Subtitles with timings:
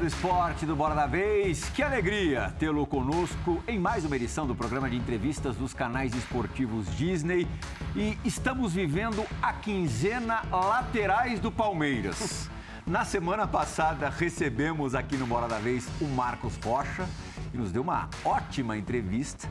[0.00, 1.68] Do esporte do Bola da Vez.
[1.68, 6.86] Que alegria tê-lo conosco em mais uma edição do programa de entrevistas dos canais esportivos
[6.96, 7.46] Disney.
[7.94, 12.48] E estamos vivendo a quinzena laterais do Palmeiras.
[12.86, 17.06] Na semana passada recebemos aqui no Bola da Vez o Marcos Rocha
[17.52, 19.46] e nos deu uma ótima entrevista.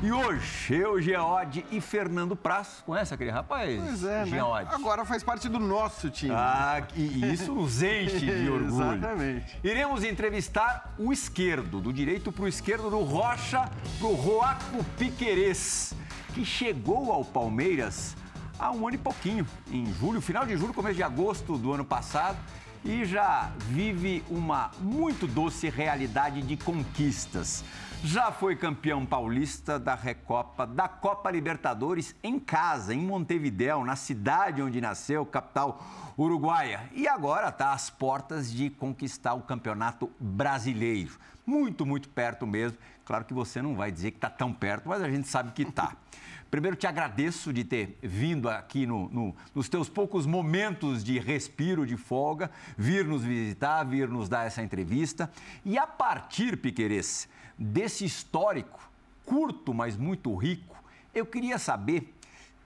[0.00, 2.84] E hoje, eu, Geode e Fernando Praz.
[2.86, 3.80] Conhece aquele rapaz?
[3.84, 4.38] Pois é, né?
[4.70, 6.32] Agora faz parte do nosso time.
[6.32, 8.94] Ah, e isso nos enche de orgulho.
[8.94, 9.58] Exatamente.
[9.64, 15.92] Iremos entrevistar o esquerdo, do direito para o esquerdo, do Rocha para o Roaco Piquerez,
[16.32, 18.16] que chegou ao Palmeiras
[18.56, 21.84] há um ano e pouquinho, em julho, final de julho, começo de agosto do ano
[21.84, 22.38] passado,
[22.84, 27.64] e já vive uma muito doce realidade de conquistas.
[28.04, 34.62] Já foi campeão paulista da Recopa, da Copa Libertadores em casa, em Montevidéu, na cidade
[34.62, 35.82] onde nasceu, capital
[36.16, 36.88] uruguaia.
[36.92, 41.18] E agora está às portas de conquistar o Campeonato Brasileiro.
[41.44, 42.78] Muito, muito perto mesmo.
[43.04, 45.62] Claro que você não vai dizer que está tão perto, mas a gente sabe que
[45.62, 45.96] está.
[46.50, 51.84] Primeiro, te agradeço de ter vindo aqui no, no, nos teus poucos momentos de respiro,
[51.84, 55.30] de folga, vir nos visitar, vir nos dar essa entrevista.
[55.64, 58.88] E a partir, Piqueires, desse histórico,
[59.26, 60.76] curto, mas muito rico,
[61.14, 62.14] eu queria saber,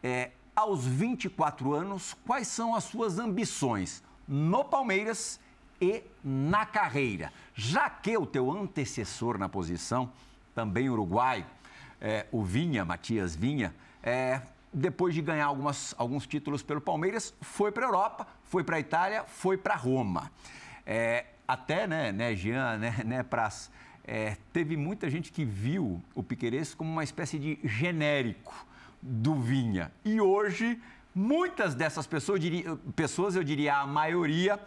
[0.03, 5.41] é, aos 24 anos, quais são as suas ambições no Palmeiras
[5.81, 10.13] e na carreira, já que o teu antecessor na posição,
[10.55, 11.47] também uruguaio,
[12.01, 17.73] é, o Vinha, Matias Vinha, é, depois de ganhar algumas, alguns títulos pelo Palmeiras, foi
[17.73, 20.31] para a Europa, foi para a Itália, foi para Roma.
[20.87, 23.70] É, até, né, né, Jean, né, né Praz,
[24.05, 28.67] é, teve muita gente que viu o Piqueires como uma espécie de genérico
[29.01, 29.92] do Vinha.
[30.05, 30.80] E hoje,
[31.14, 34.61] muitas dessas pessoas, eu diria, pessoas, eu diria a maioria,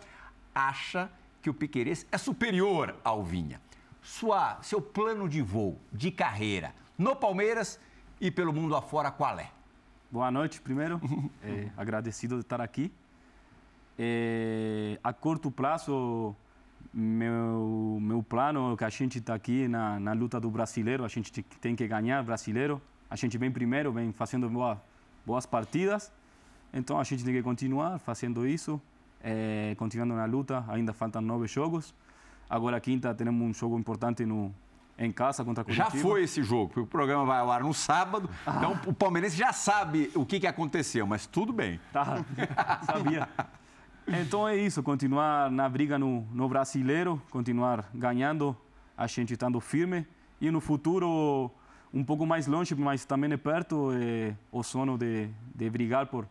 [0.54, 1.10] acha
[1.42, 3.62] que o Piqueires é superior ao Vinha.
[4.02, 7.80] Sua, seu plano de voo, de carreira, no Palmeiras
[8.22, 9.52] e pelo mundo afora, qual é?
[10.10, 11.02] Boa noite, primeiro.
[11.44, 12.92] é, agradecido de estar aqui.
[13.98, 16.36] É, a curto prazo,
[16.96, 21.44] meu, meu plano que a gente está aqui na, na luta do brasileiro, a gente
[21.60, 22.82] tem que ganhar brasileiro.
[23.10, 24.82] A gente vem primeiro, vem fazendo boa,
[25.26, 26.10] boas partidas.
[26.74, 28.82] Então a gente tem que continuar fazendo isso,
[29.22, 30.64] é, continuando na luta.
[30.70, 31.94] Ainda faltam nove jogos.
[32.50, 34.54] Agora, quinta, temos um jogo importante no,
[34.98, 35.90] em casa contra a Curitiba.
[35.90, 38.56] Já foi esse jogo, porque o programa vai ao ar no sábado, ah.
[38.58, 41.80] então o palmeirense já sabe o que, que aconteceu, mas tudo bem.
[41.92, 42.24] Tá,
[42.86, 43.28] sabia.
[44.08, 48.56] Então é isso, continuar na briga no, no brasileiro, continuar ganhando,
[48.96, 50.06] a gente estando firme
[50.40, 51.52] e no futuro
[51.92, 56.28] um pouco mais longe, mas também é perto, é o sono de, de brigar por,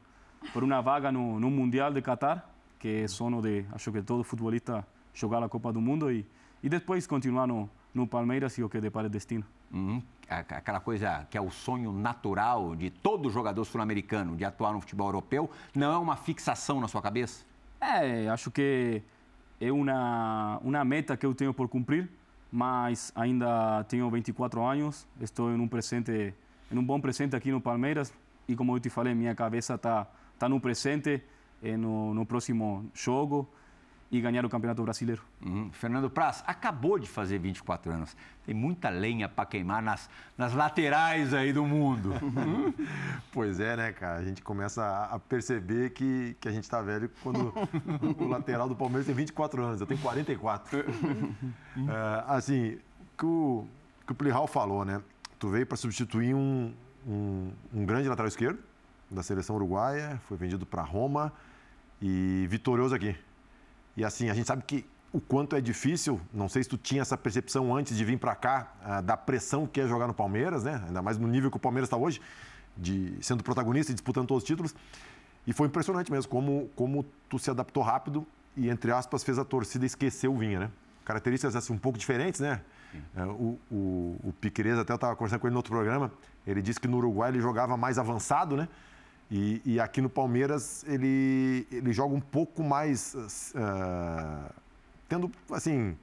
[0.53, 2.49] por uma vaga no, no Mundial de Qatar,
[2.79, 6.25] que é sono de, acho que todo futebolista jogar a Copa do Mundo e,
[6.63, 9.45] e depois continuar no, no Palmeiras e o que depara o destino.
[9.73, 10.01] Uhum.
[10.29, 15.09] Aquela coisa que é o sonho natural de todo jogador sul-americano de atuar no futebol
[15.09, 17.45] europeu, não é uma fixação na sua cabeça?
[17.87, 19.03] É, acho que
[19.61, 22.09] é uma, uma meta que eu tenho por cumprir,
[22.51, 26.33] mas ainda tenho 24 anos, estou em um presente,
[26.73, 28.11] em um bom presente aqui no Palmeiras
[28.49, 30.07] e como eu te falei, minha cabeça está
[30.39, 31.23] tá no presente,
[31.63, 33.47] eh, no, no próximo jogo
[34.17, 35.23] e ganhar o Campeonato Brasileiro.
[35.45, 35.71] Uhum.
[35.73, 38.17] Fernando Praz, acabou de fazer 24 anos.
[38.47, 40.09] Tem muita lenha para queimar nas,
[40.39, 42.13] nas laterais aí do mundo.
[43.33, 44.21] pois é, né, cara?
[44.21, 47.53] A gente começa a perceber que, que a gente está velho quando
[48.19, 49.81] o lateral do Palmeiras tem 24 anos.
[49.81, 50.79] Eu tenho 44.
[50.79, 50.85] é,
[52.29, 52.79] assim,
[53.19, 53.67] que o
[54.07, 55.01] que o Plihal falou, né?
[55.39, 56.73] Tu veio para substituir um,
[57.07, 58.59] um, um grande lateral esquerdo
[59.11, 61.33] da seleção uruguaia, foi vendido para Roma
[62.01, 63.17] e vitorioso aqui.
[63.97, 67.01] E assim, a gente sabe que o quanto é difícil, não sei se tu tinha
[67.01, 70.65] essa percepção antes de vir para cá, uh, da pressão que é jogar no Palmeiras,
[70.65, 70.83] né?
[70.89, 72.21] Ainda mais no nível que o Palmeiras está hoje,
[72.77, 74.75] de sendo protagonista e disputando todos os títulos.
[75.47, 78.27] E foi impressionante mesmo como, como tu se adaptou rápido
[78.57, 80.71] e, entre aspas, fez a torcida esquecer o Vinha, né?
[81.05, 82.61] Características assim, um pouco diferentes, né?
[83.17, 86.11] Uh, o, o, o Piquerez, até eu estava conversando com ele no outro programa,
[86.45, 88.69] ele disse que no Uruguai ele jogava mais avançado, né?
[89.37, 93.17] E, e, aqui no Palmeiras ele, ele joga um pouco mais.
[93.53, 94.49] Uh,
[95.09, 95.97] tendo, assim,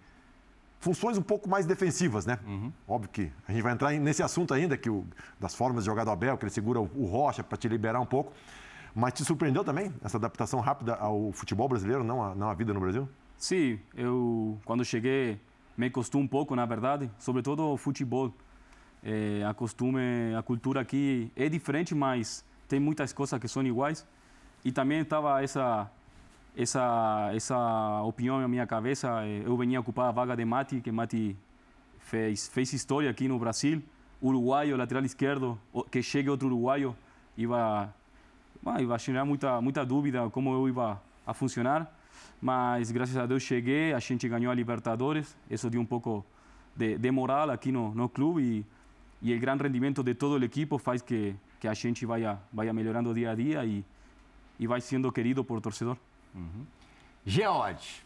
[0.82, 2.38] funções um pouco mais defensivas, né?
[2.46, 2.74] Uhum.
[2.86, 5.06] Óbvio que a gente vai entrar nesse assunto ainda, que o,
[5.40, 8.02] das formas de jogar do Abel, que ele segura o, o Rocha para te liberar
[8.02, 8.34] um pouco.
[8.94, 12.74] Mas te surpreendeu também essa adaptação rápida ao futebol brasileiro, não a, não a vida
[12.74, 13.08] no Brasil?
[13.38, 15.40] Sim, eu quando cheguei
[15.78, 18.34] me custou um pouco, na verdade, sobretudo o futebol.
[19.02, 20.00] É, a costume,
[20.38, 24.00] a cultura aqui é diferente, mas tem muitas coisas que são iguais.
[24.64, 25.92] E também estava essa
[26.64, 26.84] essa
[27.40, 27.60] essa
[28.12, 29.08] opinião na minha cabeça.
[29.26, 31.36] eh, Eu vinha ocupar a vaga de Mati, que Mati
[32.10, 33.78] fez fez história aqui no Brasil.
[34.22, 35.48] Uruguaio, lateral esquerdo,
[35.92, 36.96] que chegue outro uruguaio,
[37.36, 37.94] iba
[38.80, 41.82] iba gerar muita, muita dúvida como eu ia a funcionar,
[42.40, 46.24] mas graças a Deus cheguei, a gente ganhou a Libertadores, isso deu um pouco
[46.76, 48.42] de, de moral aqui no, no clube
[49.22, 52.40] e, e o grande rendimento de todo o equipo faz que, que a gente vaya,
[52.52, 53.86] vaya melhorando dia a dia e,
[54.60, 55.96] e vai sendo querido por torcedor.
[57.26, 58.04] Geode.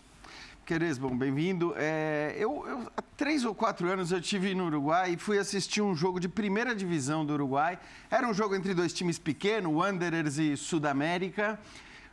[0.65, 1.73] Queres, bom, bem-vindo.
[1.77, 5.81] É, eu, eu- há três ou quatro anos eu tive no Uruguai e fui assistir
[5.81, 7.79] um jogo de primeira divisão do Uruguai.
[8.11, 11.57] Era um jogo entre dois times pequenos, Wanderers e Sudamérica,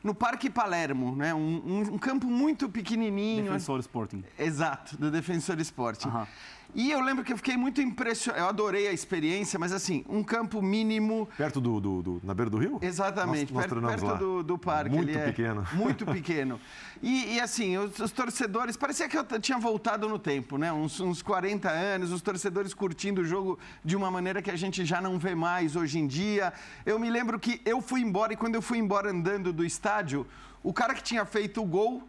[0.04, 1.32] no Parque Palermo, né?
[1.34, 3.44] Um, um- um campo muito pequenininho.
[3.46, 4.22] Defensor Sporting.
[4.38, 6.06] Exato, do Defensor Esporte.
[6.06, 6.28] Aham.
[6.74, 8.42] E eu lembro que eu fiquei muito impressionado.
[8.42, 11.28] Eu adorei a experiência, mas assim, um campo mínimo.
[11.36, 12.78] Perto do, do- do- Na beira do rio?
[12.80, 14.94] Exatamente, Nós- nós perto, perto do, do parque.
[14.96, 15.66] Muito é pequeno.
[15.74, 16.58] Muito pequeno.
[17.02, 20.72] E, e, assim, os, os torcedores, parecia que eu tinha voltado no tempo, né?
[20.72, 24.84] Uns, uns 40 anos, os torcedores curtindo o jogo de uma maneira que a gente
[24.84, 26.52] já não vê mais hoje em dia.
[26.86, 30.26] Eu me lembro que eu fui embora e quando eu fui embora andando do estádio,
[30.62, 32.02] o cara que tinha feito o gol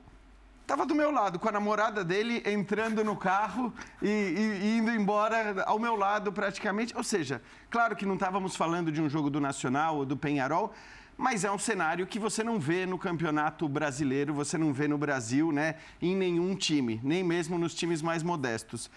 [0.74, 3.72] Tava do meu lado, com a namorada dele entrando no carro
[4.02, 6.98] e, e- e indo embora ao meu lado praticamente.
[6.98, 10.74] Ou seja, claro que não estávamos falando de um jogo do Nacional ou do Penharol,
[11.16, 14.98] mas é um cenário que você não vê no campeonato brasileiro, você não vê no
[14.98, 15.75] Brasil, né?
[16.02, 18.90] Em nenhum time, nem mesmo nos times mais modestos.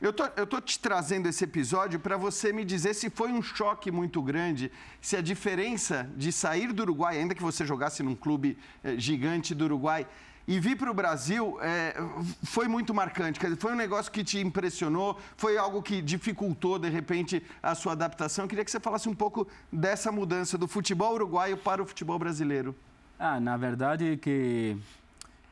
[0.00, 3.42] Eu tô, eu tô te trazendo esse episódio para você me dizer se foi um
[3.42, 8.14] choque muito grande, se a diferença de sair do Uruguai, ainda que você jogasse num
[8.14, 10.06] clube eh, gigante do Uruguai,
[10.48, 11.94] e vir para o Brasil eh,
[12.42, 13.38] foi muito marcante.
[13.38, 17.92] Dizer, foi um negócio que te impressionou, foi algo que dificultou, de repente, a sua
[17.92, 18.46] adaptação.
[18.46, 22.18] Eu queria que você falasse um pouco dessa mudança do futebol uruguaio para o futebol
[22.18, 22.74] brasileiro.
[23.18, 24.74] Ah, na verdade é que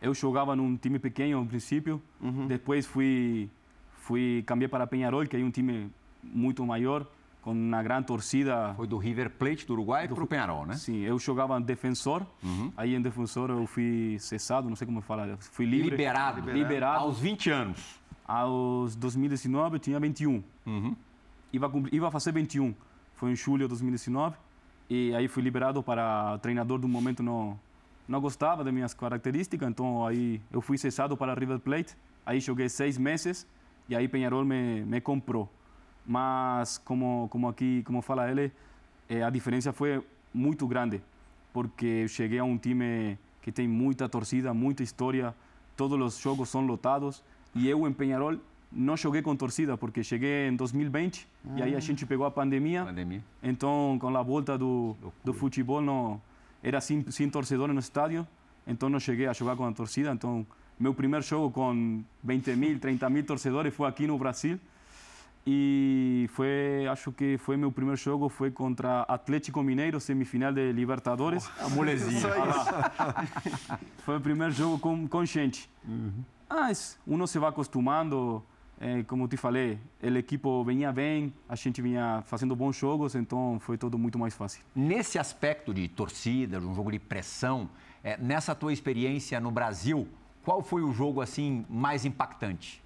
[0.01, 2.01] eu jogava num time pequeno no princípio,
[2.49, 3.51] depois fui
[3.99, 5.91] fui cambiei para Peñarol, que é um time
[6.23, 7.07] muito maior,
[7.47, 8.75] com uma grande torcida.
[8.75, 10.75] Foi do River Plate do Uruguai para o Penharol, né?
[10.75, 12.27] Sim, eu jogava defensor.
[12.77, 15.91] Aí em defensor eu fui cessado, não sei como falar, fui livre.
[15.91, 16.51] Liberado.
[16.51, 17.05] Liberado.
[17.05, 18.01] Aos 20 anos.
[18.27, 20.43] Aos 2019 eu tinha 21.
[21.53, 22.75] Iba, cumprir- iba a fazer 21.
[23.15, 24.37] Foi em julho de 2019.
[24.91, 27.59] E aí fui liberado para o treinador do momento não
[28.09, 31.97] não gostava das minhas características, então aí eu fui cessado para River Plate.
[32.25, 33.47] Aí joguei seis meses
[33.89, 35.49] e aí Peñarol me, me comprou.
[36.07, 38.53] Mas como como aqui como fala ele,
[39.09, 41.03] eh, a diferença foi muito grande,
[41.53, 45.35] porque eu cheguei a um time que tem muita torcida, muita história,
[45.77, 47.23] todos os jogos são lotados
[47.55, 48.37] e eu em Peñarol
[48.71, 51.27] não joguei com torcida porque cheguei em 2020
[51.57, 52.85] e aí a gente pegou a pandemia.
[52.85, 53.23] Pandemia.
[53.43, 56.21] Então, com a volta do, do futebol, não,
[56.63, 58.27] era sem, sem torcedor no estádio,
[58.67, 60.11] então não cheguei a jogar com a torcida.
[60.11, 60.45] Então,
[60.79, 64.59] meu primeiro jogo com 20 mil, 30 mil torcedores foi aqui no Brasil.
[65.49, 71.49] E foi, acho que foi meu primeiro jogo, foi contra Atlético Mineiro, semifinal de Libertadores.
[71.61, 72.19] A molezinha.
[72.19, 72.27] Isso.
[74.05, 75.71] Foi o primeiro jogo com, com gente.
[76.49, 78.43] Mas uno se vai acostumando,
[78.81, 83.59] eh, como te falei, o equipo vinha bem, a gente vinha fazendo bons jogos, então
[83.61, 84.63] foi tudo muito mais fácil.
[84.75, 87.69] Nesse aspecto de torcida, de um jogo de pressão,
[88.03, 90.09] é, nessa tua experiência no Brasil,
[90.45, 92.83] qual foi o jogo assim mais impactante?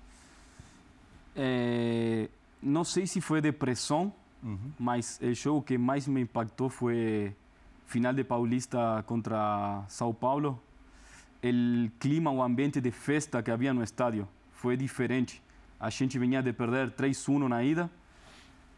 [1.34, 2.28] Eh,
[2.62, 4.12] não sei se foi de pressão,
[4.78, 7.34] mas o jogo que mais me impactou foi
[7.86, 10.60] final de Paulista contra São Paulo.
[11.42, 15.42] O clima, o ambiente de festa que havia no estádio foi diferente.
[15.78, 17.90] A gente vinha de perder 3-1 na ida,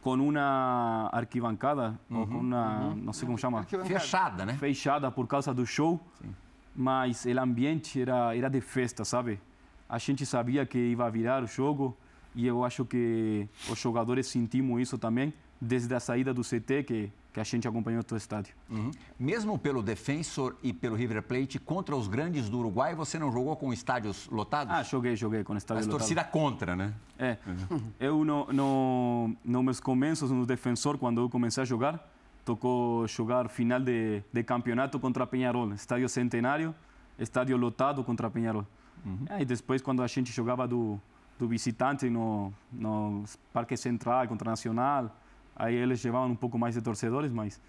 [0.00, 4.54] com uma arquibancada, ou com uma, não sei como chama, Fechada, né?
[4.54, 6.00] fechada por causa do show,
[6.74, 9.40] mas o ambiente era era de festa, sabe?
[9.88, 11.96] A gente sabia que ia virar o jogo
[12.34, 17.12] e eu acho que os jogadores sentimos isso também desde a saída do CT que
[17.32, 18.54] que a gente acompanhou todo o estádio.
[19.18, 23.56] Mesmo pelo Defensor e pelo River Plate, contra os grandes do Uruguai, você não jogou
[23.56, 24.74] com estádios lotados?
[24.74, 26.92] Ah, joguei, joguei com o estádio Mas torcida contra, né?
[27.18, 27.38] É.
[27.98, 32.06] Eu, no, no, nos meus começos no defensor, quando eu comecei a jogar,
[32.44, 36.74] tocou jogar final de, de campeonato contra Peñarol, estádio centenário,
[37.18, 38.66] estádio lotado contra Peñarol.
[39.30, 41.00] Aí depois, quando a gente jogava do,
[41.42, 45.10] do visitante no, no Parque Central contra Nacional,
[45.56, 47.60] aí eles levavam um pouco mais de torcedores, mas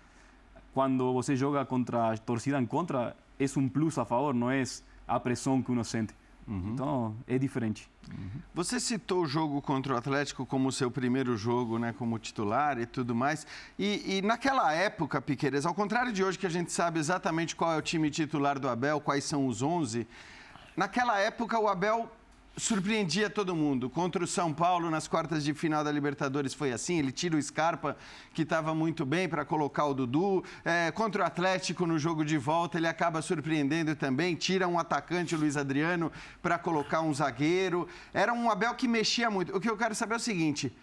[0.76, 4.62] quando você joga contra a torcida em contra, é um plus a favor, não é
[5.08, 6.14] a pressão que uno sente.
[6.48, 6.74] Uhum.
[6.74, 7.90] Então, é diferente.
[8.12, 8.42] Uhum.
[8.54, 12.86] Você citou o jogo contra o Atlético como seu primeiro jogo, né, como titular e
[12.86, 13.48] tudo mais.
[13.80, 17.74] E, e, naquela época, Piqueires, ao contrário de hoje que a gente sabe exatamente qual
[17.74, 20.06] é o time titular do Abel, quais são os 11,
[20.78, 22.12] naquela época o Abel
[22.56, 23.90] surpreendia todo mundo.
[23.90, 27.00] Contra o São Paulo nas quartas de final da Libertadores foi assim.
[27.00, 27.98] Ele tira o Scarpa,
[28.34, 30.44] que estava muito bem, para colocar o Dudu.
[30.64, 34.36] É, contra o Atlético no jogo de volta, ele acaba surpreendendo também.
[34.36, 37.88] Tira um atacante, o Luiz Adriano, para colocar um zagueiro.
[38.14, 39.56] Era um Abel que mexia muito.
[39.56, 40.76] O que eu quero saber é o seguinte: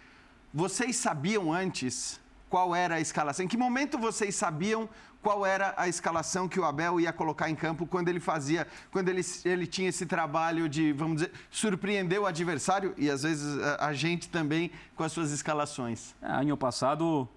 [0.53, 3.45] vocês sabiam antes qual era a escalação?
[3.45, 4.89] Em que momento vocês sabiam
[5.21, 9.09] qual era a escalação que o Abel ia colocar em campo quando ele fazia, quando
[9.09, 13.87] ele, ele tinha esse trabalho de, vamos dizer, surpreender o adversário e às vezes a,
[13.87, 16.15] a gente também com as suas escalações?
[16.21, 17.27] É, ano passado,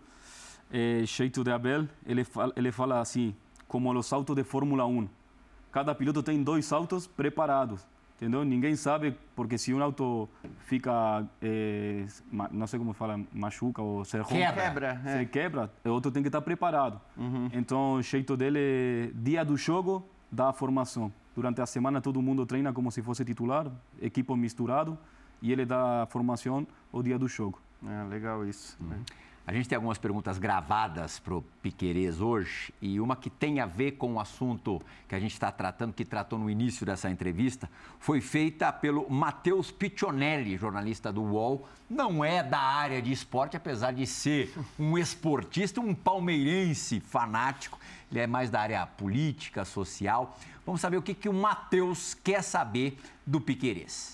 [0.73, 3.35] é, jeito de Abel, ele fala, ele fala assim,
[3.69, 5.09] como os autos de Fórmula 1.
[5.71, 8.44] Cada piloto tem dois autos preparados entendeu?
[8.44, 10.28] Ninguém sabe, porque se um auto
[10.61, 12.06] fica, é,
[12.50, 15.25] não sei como fala, machuca ou se rompe, quebra, se é.
[15.25, 17.00] quebra, o outro tem que estar preparado.
[17.16, 17.50] Uhum.
[17.52, 21.12] Então, o jeito dele é, dia do jogo, dá a formação.
[21.35, 24.97] Durante a semana, todo mundo treina como se fosse titular, equipe misturado,
[25.42, 27.61] e ele dá a formação o dia do jogo.
[27.87, 28.78] É, legal isso.
[28.80, 29.02] Uhum.
[29.46, 33.66] A gente tem algumas perguntas gravadas para o Piquerez hoje e uma que tem a
[33.66, 37.68] ver com o assunto que a gente está tratando, que tratou no início dessa entrevista,
[37.98, 41.68] foi feita pelo Matheus Piccionelli, jornalista do UOL.
[41.90, 47.78] Não é da área de esporte, apesar de ser um esportista, um palmeirense fanático.
[48.10, 50.38] Ele é mais da área política, social.
[50.64, 54.13] Vamos saber o que, que o Matheus quer saber do Piquerez.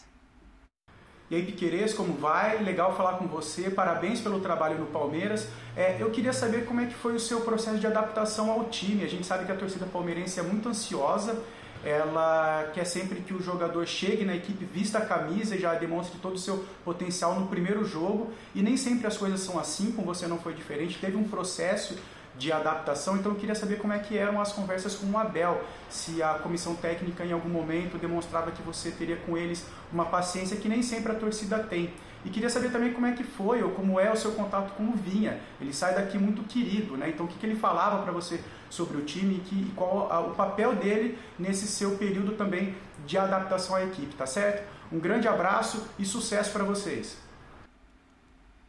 [1.31, 2.61] E aí, Piqueires, como vai?
[2.61, 5.47] Legal falar com você, parabéns pelo trabalho no Palmeiras.
[5.77, 9.05] É, eu queria saber como é que foi o seu processo de adaptação ao time.
[9.05, 11.41] A gente sabe que a torcida palmeirense é muito ansiosa,
[11.85, 16.19] ela quer sempre que o jogador chegue na equipe, vista a camisa e já demonstre
[16.19, 18.33] todo o seu potencial no primeiro jogo.
[18.53, 20.99] E nem sempre as coisas são assim, com você não foi diferente.
[20.99, 21.97] Teve um processo
[22.41, 23.19] de adaptação.
[23.19, 26.35] Então eu queria saber como é que eram as conversas com o Abel, se a
[26.35, 30.83] comissão técnica em algum momento demonstrava que você teria com eles uma paciência que nem
[30.83, 31.93] sempre a torcida tem.
[32.25, 34.85] E queria saber também como é que foi ou como é o seu contato com
[34.85, 35.39] o Vinha.
[35.61, 37.11] Ele sai daqui muito querido, né?
[37.11, 40.11] Então o que, que ele falava para você sobre o time e, que, e qual
[40.11, 42.75] a, o papel dele nesse seu período também
[43.07, 44.67] de adaptação à equipe, tá certo?
[44.93, 47.19] Um grande abraço e sucesso para vocês.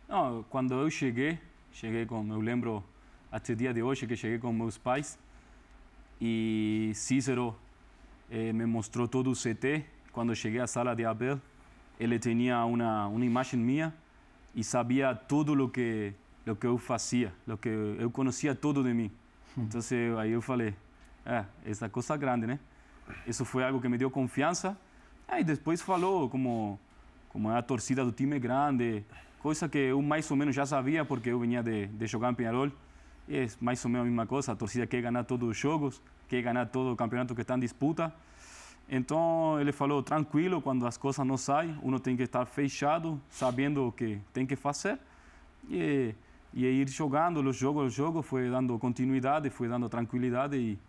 [0.07, 1.39] Não, quando eu cheguei,
[1.71, 2.83] cheguei com, eu lembro
[3.31, 5.17] até o dia de hoje que cheguei com meus pais
[6.19, 7.55] e Cícero
[8.29, 9.85] eh, me mostrou todo o CT.
[10.11, 11.39] Quando cheguei à sala de Abel,
[11.97, 13.93] ele tinha uma, uma imagem minha
[14.53, 16.13] e sabia tudo o que
[16.45, 19.11] o que eu fazia, o que eu conhecia tudo de mim.
[19.57, 19.79] Então
[20.19, 20.73] aí eu falei,
[21.25, 22.59] é, essa coisa grande, né?
[23.27, 24.77] Isso foi algo que me deu confiança.
[25.27, 26.79] Aí depois falou como
[27.29, 29.05] como é a torcida do time grande,
[29.39, 32.35] coisa que eu mais ou menos já sabia porque eu vinha de, de jogar em
[32.35, 32.69] Penharol
[33.29, 34.51] é mais ou menos a mesma coisa.
[34.51, 37.59] A torcida quer ganhar todos os jogos, quer ganhar todo o campeonato que está em
[37.59, 38.13] disputa.
[38.89, 43.87] Então ele falou tranquilo, quando as coisas não saem, uno tem que estar fechado, sabendo
[43.87, 44.99] o que tem que fazer
[45.69, 46.13] e,
[46.53, 50.79] e ir jogando os jogos, os jogos, foi dando continuidade, foi dando tranquilidade e,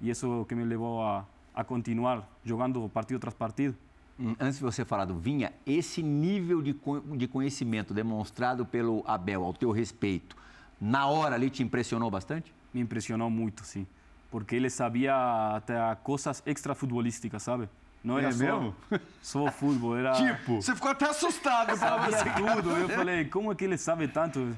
[0.00, 3.76] e isso que me levou a, a continuar jogando partido tras partido.
[4.20, 6.76] Hum, antes de você falar do Vinha, esse nível de,
[7.16, 10.36] de conhecimento demonstrado pelo Abel ao teu respeito,
[10.80, 12.54] na hora ali te impressionou bastante?
[12.72, 13.86] Me impressionou muito, sim.
[14.30, 17.68] Porque ele sabia até coisas extrafutebolísticas, sabe?
[18.04, 18.76] Não era é só, mesmo?
[19.20, 20.12] só futebol, era...
[20.16, 21.76] Tipo, você ficou até assustado.
[21.76, 22.30] Sabia você.
[22.30, 22.70] tudo.
[22.70, 24.54] Eu falei, como é que ele sabe tanto?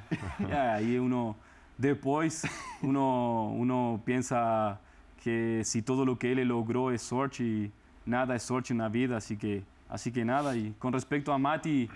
[0.46, 1.34] E aí uno,
[1.78, 2.44] depois,
[2.82, 4.78] uno, uno pensa
[5.18, 7.72] que se todo o que ele logrou é sorte,
[8.04, 10.56] nada é sorte na vida, assim que, assim que nada.
[10.56, 11.90] E com respeito a Mati,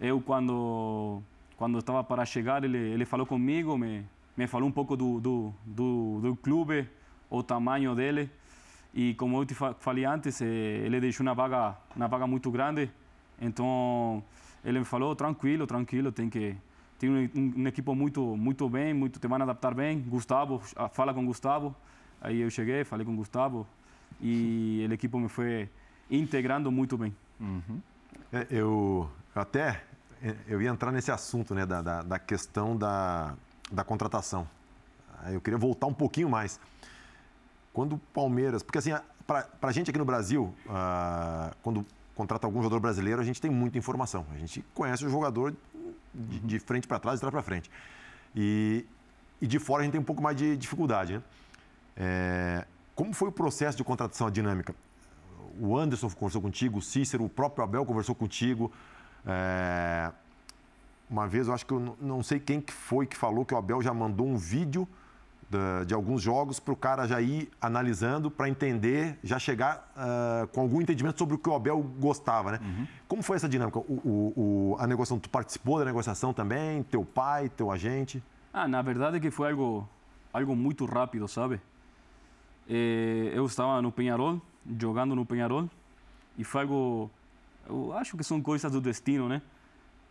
[0.00, 1.22] eu quando
[1.56, 4.04] quando estava para chegar, ele, ele falou comigo, me,
[4.36, 6.88] me falou um pouco do, do, do, do clube,
[7.30, 8.30] o tamanho dele.
[8.94, 12.90] E como eu te falei antes, eh, ele deixou uma vaga, uma vaga muito grande.
[13.40, 14.22] Então,
[14.64, 16.54] ele me falou, tranquilo, tranquilo, tem que...
[16.98, 19.98] Tem um, um, um muito, muito bem, muito, te vão adaptar bem.
[19.98, 21.74] Gustavo, ah, fala com Gustavo.
[22.20, 23.66] Aí eu cheguei, falei com Gustavo.
[24.20, 25.68] E o equipe me foi
[26.08, 27.12] integrando muito bem.
[27.40, 27.80] Uhum.
[28.32, 29.82] É, eu até
[30.46, 33.34] eu ia entrar nesse assunto, né, da, da, da questão da,
[33.70, 34.46] da contratação.
[35.30, 36.58] Eu queria voltar um pouquinho mais.
[37.72, 38.62] Quando o Palmeiras.
[38.62, 38.90] Porque, assim,
[39.26, 43.50] para a gente aqui no Brasil, uh, quando contrata algum jogador brasileiro, a gente tem
[43.50, 44.26] muita informação.
[44.34, 45.54] A gente conhece o jogador
[46.12, 47.70] de, de frente para trás e trás para frente.
[48.34, 48.84] E,
[49.40, 51.22] e de fora a gente tem um pouco mais de dificuldade, né?
[51.96, 54.74] É, como foi o processo de contratação, a dinâmica?
[55.60, 58.72] o Anderson conversou contigo, o Cícero, o próprio Abel conversou contigo.
[59.26, 60.10] É,
[61.08, 63.56] uma vez, eu acho que eu não sei quem que foi que falou que o
[63.56, 64.88] Abel já mandou um vídeo
[65.52, 70.46] de, de alguns jogos para o cara já ir analisando para entender, já chegar uh,
[70.48, 72.60] com algum entendimento sobre o que o Abel gostava, né?
[72.62, 72.86] Uhum.
[73.06, 73.78] Como foi essa dinâmica?
[73.78, 76.82] O, o, o, a negociação, tu participou da negociação também?
[76.84, 78.22] Teu pai, teu agente?
[78.52, 79.86] Ah, na verdade é que foi algo,
[80.32, 81.60] algo muito rápido, sabe?
[82.68, 84.40] Eh, eu estava no Penharol,
[84.78, 85.68] jogando no Penharol,
[86.38, 87.10] e foi algo,
[88.02, 89.40] acho que são coisas do destino, né?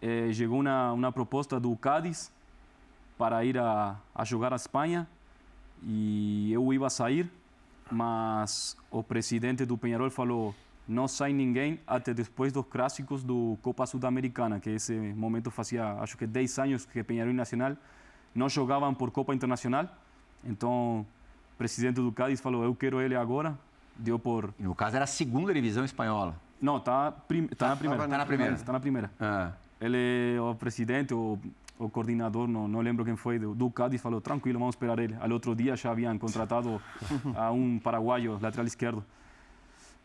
[0.02, 2.32] Eh, chegou uma, uma proposta do Cádiz
[3.18, 5.08] para ir a, a jogar a Espanha
[5.84, 7.30] e eu ia sair,
[7.92, 10.56] mas o presidente do Penharol falou
[10.88, 16.18] não sai ninguém até depois dos clássicos do Copa Sudamericana, que esse momento fazia acho
[16.18, 17.78] que 10 anos que Penharol e Nacional
[18.34, 19.88] não jogavam por Copa Internacional.
[20.44, 21.06] Então,
[21.54, 23.58] o presidente do Cádiz falou, eu quero ele agora.
[23.96, 24.54] Deu por...
[24.58, 26.36] E no caso era a segunda divisão espanhola.
[26.62, 27.48] Não, está prim...
[27.48, 28.04] tá na primeira.
[28.04, 28.54] Está na primeira.
[28.54, 29.12] Está na primeira.
[29.20, 29.52] Ah.
[29.80, 31.40] Ele, o presidente, o
[31.82, 35.16] o coordenador, não, não lembro quem foi, do, do Cádiz, falou: tranquilo, vamos esperar ele.
[35.20, 36.80] Ao outro dia já haviam contratado
[37.36, 39.04] a um paraguaio, lateral esquerdo.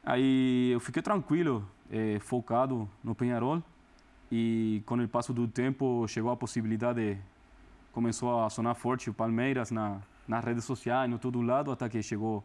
[0.02, 3.62] Aí eu fiquei tranquilo, eh, focado no Penharol.
[4.32, 7.18] E com o passo do tempo chegou a possibilidade,
[7.92, 12.02] começou a sonar forte o Palmeiras na, nas redes sociais, no todo lado, até que
[12.02, 12.42] chegou.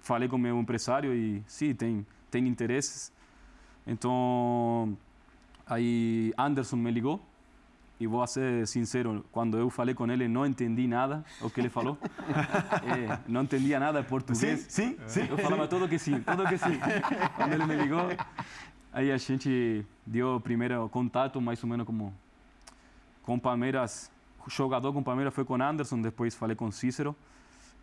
[0.00, 3.12] Falei com meu empresário e sim, tem, tem interesses.
[3.86, 4.96] Então,
[5.66, 7.20] aí Anderson me ligou
[8.00, 11.68] e vou ser sincero, quando eu falei com ele, não entendi nada o que ele
[11.68, 11.96] falou.
[12.82, 14.66] é, não entendia nada português.
[14.68, 15.28] Sim, sim, sim.
[15.30, 16.80] Eu falava tudo que sim, tudo que sim.
[17.36, 18.08] Quando ele me ligou,
[18.92, 22.12] aí a gente deu o primeiro contato, mais ou menos como
[23.22, 24.10] com Palmeiras.
[24.44, 27.14] O jogador com Palmeiras foi com Anderson, depois falei com Cícero.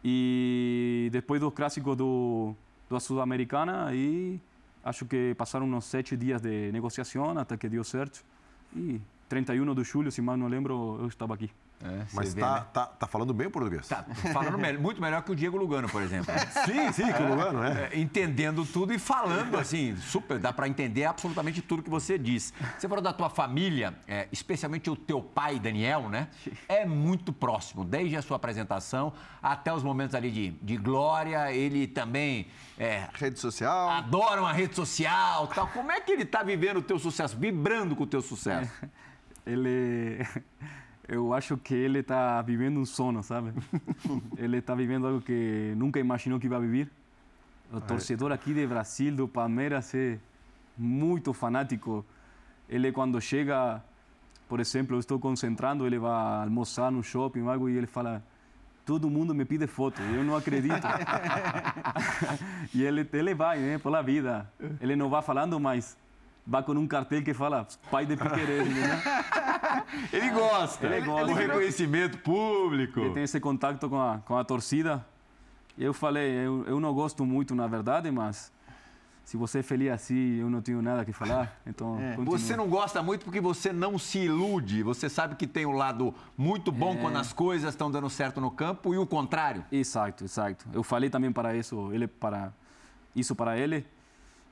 [0.04, 2.56] E depois do clássico do,
[2.90, 4.42] do Sul-Americana, aí
[4.84, 8.24] acho que passaram uns sete dias de negociação até que deu certo.
[8.76, 11.52] E 31 de julho, se mal não lembro, eu estava aqui.
[11.82, 12.66] É, Mas está né?
[12.74, 13.88] tá, tá falando bem o português?
[13.88, 16.34] Tá falando muito melhor que o Diego Lugano, por exemplo.
[16.66, 17.90] sim, sim, que o Lugano, é.
[17.94, 18.00] é.
[18.00, 22.54] Entendendo tudo e falando assim, super, dá para entender absolutamente tudo que você diz.
[22.78, 26.28] Você falou da tua família, é, especialmente o teu pai, Daniel, né?
[26.68, 31.54] É muito próximo, desde a sua apresentação até os momentos ali de, de glória.
[31.54, 32.48] Ele também.
[32.78, 33.90] É, rede social.
[33.90, 35.68] Adora uma rede social tal.
[35.68, 38.72] Como é que ele está vivendo o teu sucesso, vibrando com o teu sucesso?
[39.46, 40.24] Ele.
[41.10, 43.52] Eu acho que ele está vivendo um sono, sabe?
[44.38, 46.88] ele está vivendo algo que nunca imaginou que ia viver.
[47.74, 50.20] O torcedor aqui de Brasil, do Palmeiras, é
[50.78, 52.06] muito fanático.
[52.68, 53.84] Ele, quando chega,
[54.48, 58.24] por exemplo, eu estou concentrando, ele vai almoçar no shopping algo e ele fala:
[58.86, 60.88] todo mundo me pede foto, eu não acredito.
[62.74, 64.48] e ele, ele vai, né, pela vida.
[64.80, 65.98] Ele não vai falando mais
[66.50, 69.04] vai com um cartel que fala pai de Piqueires, né?
[70.12, 70.88] ele gosta.
[70.88, 71.32] Ele, gosta.
[71.32, 73.00] O reconhecimento público.
[73.00, 75.06] Ele tem esse contato com a, com a torcida.
[75.78, 78.52] Eu falei, eu, eu não gosto muito, na verdade, mas
[79.24, 81.56] se você é feliz assim, eu não tenho nada que falar.
[81.68, 82.16] Então, é.
[82.18, 84.82] Você não gosta muito porque você não se ilude.
[84.82, 86.98] Você sabe que tem um lado muito bom é.
[86.98, 89.64] quando as coisas estão dando certo no campo e o contrário.
[89.72, 90.66] Exato, exato.
[90.74, 92.52] Eu falei também para isso, ele para
[93.16, 93.86] isso para ele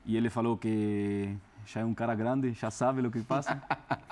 [0.06, 1.36] e ele falou que
[1.68, 3.62] já é um cara grande, já sabe o que passa.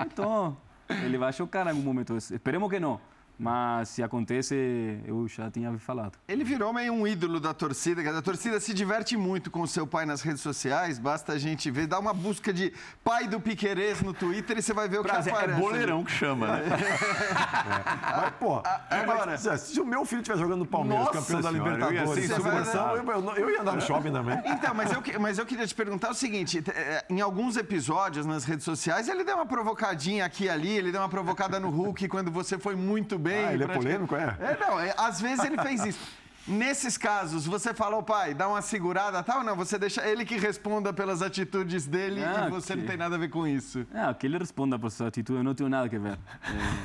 [0.04, 0.56] Então,
[1.04, 2.14] ele vai chocar em algum momento.
[2.16, 3.00] Esperemos que não.
[3.38, 6.18] Mas se acontece, eu já tinha falado.
[6.26, 8.18] Ele virou meio um ídolo da torcida.
[8.18, 10.98] A torcida se diverte muito com o seu pai nas redes sociais.
[10.98, 12.72] Basta a gente ver, dá uma busca de
[13.04, 15.30] pai do Piquerez no Twitter e você vai ver o que aparece.
[15.30, 16.62] É boleirão que chama, né?
[16.64, 18.16] é.
[18.16, 21.50] Mas, pô, agora, mas, se o meu filho estiver jogando no Palmeiras, Nossa campeão da
[21.50, 24.40] Libertadores, eu, eu, eu, ia andar no shopping também.
[24.46, 28.44] Então, mas eu, mas eu queria te perguntar o seguinte: é, em alguns episódios nas
[28.44, 32.08] redes sociais, ele deu uma provocadinha aqui e ali, ele deu uma provocada no Hulk
[32.08, 33.25] quando você foi muito bem.
[33.34, 34.36] Ah, ele é polêmico, é?
[34.40, 36.26] É, não, é, às vezes ele fez isso.
[36.46, 40.92] Nesses casos, você fala, pai, dá uma segurada tal, não, você deixa ele que responda
[40.92, 42.80] pelas atitudes dele ah, e você que...
[42.80, 43.84] não tem nada a ver com isso.
[43.92, 46.12] É, que ele responda por sua atitude, eu não tenho nada a ver.
[46.12, 46.16] É,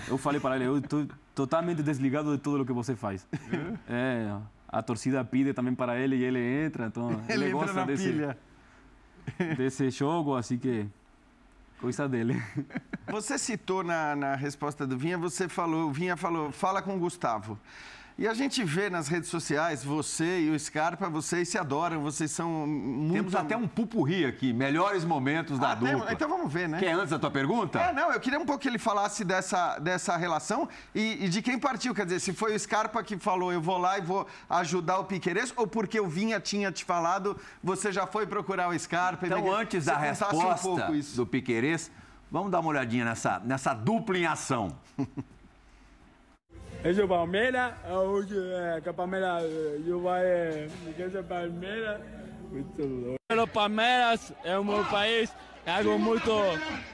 [0.10, 3.28] eu falei para ele, eu estou totalmente desligado de tudo o que você faz.
[3.88, 4.36] É,
[4.68, 8.38] a torcida pede também para ele e ele entra, então ele, ele gosta desse, pilha.
[9.56, 10.88] desse jogo, assim que
[11.82, 12.40] Coisa dele.
[13.10, 17.00] Você citou na, na resposta do Vinha, você falou, o Vinha falou, fala com o
[17.00, 17.60] Gustavo.
[18.18, 22.30] E a gente vê nas redes sociais, você e o Scarpa, vocês se adoram, vocês
[22.30, 23.14] são muito...
[23.14, 26.14] Temos até um pupurri aqui, melhores momentos da Ah, tem- dupla.
[26.14, 26.78] Então vamos ver, né?
[26.80, 27.80] Quer antes da tua pergunta?
[27.80, 31.42] É, não, eu queria um pouco que ele falasse dessa, dessa relação e, e de
[31.42, 31.96] quem partiu.
[31.96, 35.06] Quer dizer, se foi o Scarpa que falou, eu vou lá e vou ajudar o
[35.06, 39.26] Piqueires, ou porque o Vinha tinha te falado, você já foi procurar o Scarpa?
[39.26, 41.90] e Então, me- antes da resposta um do Piquerez,
[42.30, 44.76] vamos dar uma olhadinha nessa, nessa dupla em ação.
[46.84, 52.02] Esse Palmeiras, hoje é, que a Palmeiras, eh, eu vai, eh, que esse Palmeiras,
[52.52, 53.20] muito louco.
[53.28, 55.32] Pero Palmeiras é o meu país,
[55.64, 56.32] é algo muito,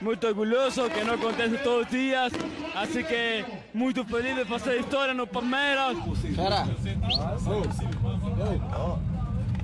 [0.02, 2.34] muito orgulhoso que não acontece todos os dias,
[2.76, 5.97] assim que muito feliz de fazer história no Palmeiras.
[6.36, 6.65] Pera.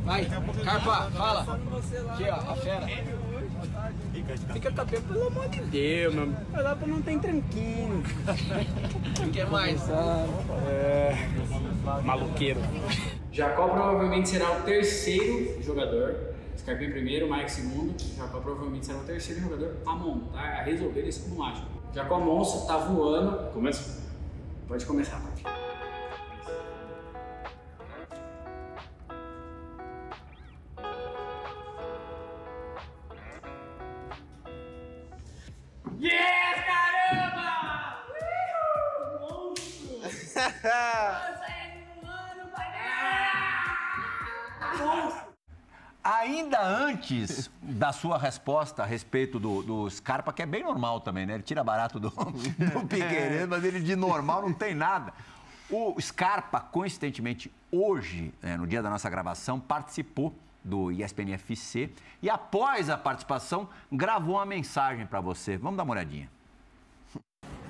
[0.05, 0.25] Vai,
[0.63, 1.59] Carpa, fala.
[2.13, 2.88] Aqui, ó, a fera.
[4.53, 6.33] Fica cabelo, pelo amor de Deus, meu.
[6.53, 8.03] Lá pra não tem tranquilo.
[9.19, 9.89] O que mais?
[10.67, 11.29] É.
[12.03, 12.59] Maluqueiro.
[13.31, 16.33] Jacó provavelmente será o terceiro jogador.
[16.57, 17.95] Scarpinho primeiro, Mike segundo.
[18.15, 21.67] Jacó provavelmente será o terceiro jogador a montar, a resolver esse cubo mágico.
[21.93, 23.51] Jacó Monstro tá voando.
[23.51, 24.01] Começa?
[24.67, 25.43] Pode começar, Paty.
[48.03, 51.35] Sua resposta a respeito do, do Scarpa, que é bem normal também, né?
[51.35, 55.13] Ele tira barato do, do Piqueires, mas ele de normal não tem nada.
[55.69, 62.29] O Scarpa, coincidentemente, hoje, né, no dia da nossa gravação, participou do ESPN FC e
[62.29, 65.55] após a participação gravou uma mensagem para você.
[65.55, 66.29] Vamos dar uma olhadinha.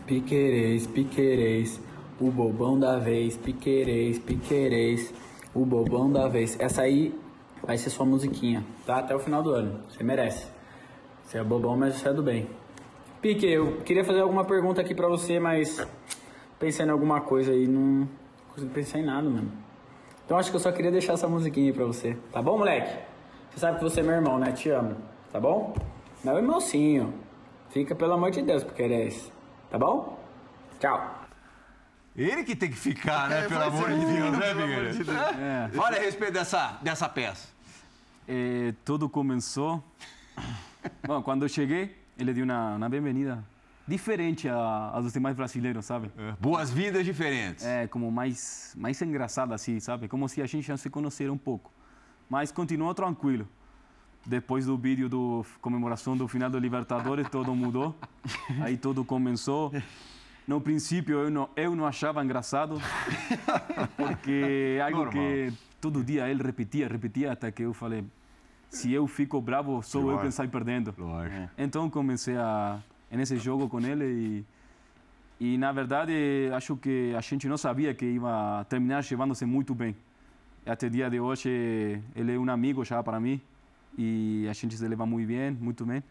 [0.08, 1.80] Piquereis, piquereis,
[2.19, 5.13] o bobão da vez, piquereis, piquereis,
[5.54, 6.60] o bobão da vez.
[6.60, 7.13] Essa aí
[7.63, 8.99] vai ser sua musiquinha, tá?
[8.99, 9.80] Até o final do ano.
[9.89, 10.47] Você merece.
[11.23, 12.47] Você é bobão, mas você é do bem.
[13.21, 15.86] Pique, eu queria fazer alguma pergunta aqui pra você, mas
[16.60, 18.08] pensei em alguma coisa aí, não
[18.49, 19.52] consegui pensar em nada, mano.
[20.26, 22.17] Então acho que eu só queria deixar essa musiquinha aí pra você.
[22.32, 22.99] Tá bom, moleque?
[23.52, 24.52] Você sabe que você é meu irmão, né?
[24.52, 24.97] Te amo.
[25.32, 25.73] Tá bom?
[26.23, 27.13] Meu irmãozinho.
[27.69, 29.32] Fica pelo amor de Deus, Piquereis.
[29.69, 30.19] Tá bom?
[30.80, 31.21] Tchau.
[32.15, 33.39] Ele que tem que ficar, né?
[33.45, 34.97] É, pelo vai amor de Deus, né, pelo amor Piqueires?
[34.97, 35.17] de Deus.
[35.17, 35.69] É.
[35.73, 37.53] Fala a respeito dessa, dessa peça.
[38.28, 39.84] Eh, tudo começou.
[41.06, 43.44] Bom, quando eu cheguei, ele deu uma, uma bem-vinda
[43.88, 46.10] diferente a, a dos demais brasileiros, sabe?
[46.40, 47.66] Boas-vindas diferentes.
[47.66, 50.08] É, como mais, mais engraçada assim, sabe?
[50.08, 51.72] Como se a gente já se conhecesse um pouco.
[52.30, 53.48] Mas continuou tranquilo.
[54.26, 57.94] Depois do vídeo do comemoração do final do Libertadores, tudo mudou.
[58.64, 59.72] Aí tudo começou.
[60.48, 62.76] No princípio eu não, eu não achava engraçado,
[63.96, 68.04] porque é algo que todo dia ele repetia, repetia, até que eu falei:
[68.70, 70.94] se eu fico bravo, sou eu quem sai perdendo.
[70.98, 71.50] Lógico.
[71.58, 72.80] Então comecei a
[73.10, 74.46] nesse jogo com ele e
[75.40, 76.14] e na verdade
[76.54, 79.96] acho que a gente não sabia que ia terminar levando-se muito bem.
[80.66, 83.42] Até o dia de hoje ele é um amigo já para mim
[83.98, 86.02] e a gente se leva muito bem, muito bem.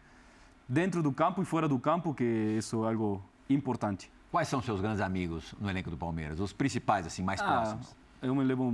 [0.69, 2.23] Dentro do campo e fora do campo, que
[2.57, 4.11] isso é algo importante.
[4.33, 6.39] Quais são seus grandes amigos no elenco do Palmeiras?
[6.39, 7.95] Os principais, assim, mais Ah, próximos?
[8.19, 8.73] eu me levo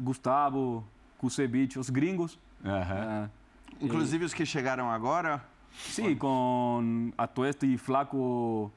[0.00, 0.84] Gustavo,
[1.16, 2.36] Kusevich, os gringos.
[2.64, 3.28] Ah,
[3.80, 5.44] Inclusive os que chegaram agora.
[5.70, 8.68] Sim, com Atuesta e Flaco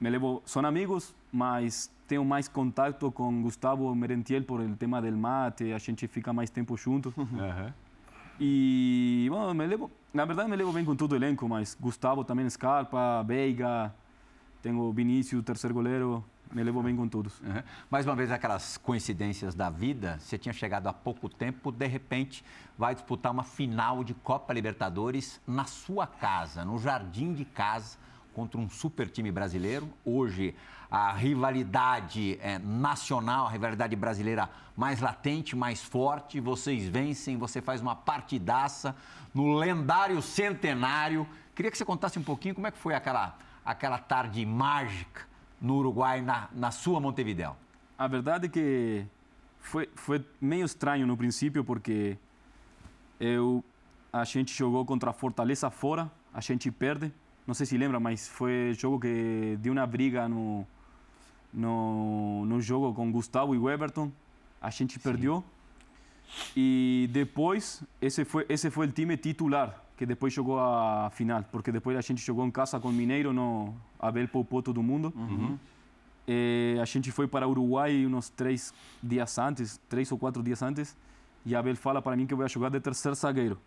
[0.00, 5.16] me levo, são amigos, mas tenho mais contato com Gustavo Merentiel por o tema del
[5.16, 7.14] mate, a gente fica mais tempo junto.
[8.40, 12.22] E, bom, me levo, na verdade me levo bem com todo o elenco, mas Gustavo
[12.24, 13.92] também, Scarpa, Veiga,
[14.62, 17.38] tenho Vinícius, terceiro goleiro, me levo bem com todos.
[17.40, 17.62] Uhum.
[17.90, 20.18] Mais uma vez, aquelas coincidências da vida.
[20.18, 22.44] Você tinha chegado há pouco tempo, de repente,
[22.76, 27.98] vai disputar uma final de Copa Libertadores na sua casa, no jardim de casa,
[28.34, 29.88] contra um super time brasileiro.
[30.04, 30.54] Hoje,
[30.90, 36.40] a rivalidade é, nacional, a rivalidade brasileira mais latente, mais forte.
[36.40, 38.96] Vocês vencem, você faz uma partidaça
[39.34, 41.26] no lendário centenário.
[41.54, 43.36] Queria que você contasse um pouquinho como é que foi aquela,
[43.68, 45.28] aquela tarde mágica
[45.60, 47.54] no Uruguai, na, na sua Montevideo.
[47.98, 49.04] A verdade é que
[49.60, 52.16] foi, foi meio estranho no princípio, porque
[53.20, 53.62] eu,
[54.10, 57.12] a gente jogou contra a Fortaleza fora, a gente perde.
[57.46, 60.66] Não sei se lembra, mas foi jogo que deu uma briga no,
[61.52, 64.10] no, no jogo com Gustavo e o Everton.
[64.62, 65.44] A gente perdeu.
[66.56, 71.72] E depois, esse foi, esse foi o time titular, que depois jogou a final, porque
[71.72, 75.12] depois a gente jogou em casa com o Mineiro, no, Abel poupou todo mundo.
[76.28, 80.96] Eh, a gente foi para Uruguai uns três dias antes, três ou quatro dias antes,
[81.44, 83.58] e Abel fala para mim que eu vou jogar de terceiro zagueiro.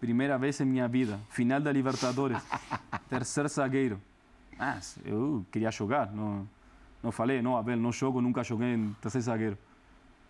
[0.00, 2.42] Primeira vez em minha vida, final da Libertadores,
[3.08, 4.00] terceiro zagueiro.
[4.58, 6.48] Mas eu queria jogar, não,
[7.04, 9.58] não falei, não, Abel, não jogo, nunca joguei em terceiro zagueiro.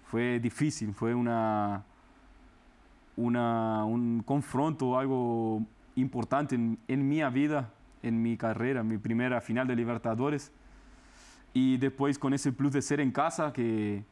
[0.04, 1.82] Foi difícil, foi uma,
[3.16, 5.62] uma, um confronto, algo
[5.96, 7.70] importante em, em minha vida,
[8.02, 10.52] em minha carreira, minha primeira final de Libertadores.
[11.54, 14.02] E depois com esse plus de ser em casa, que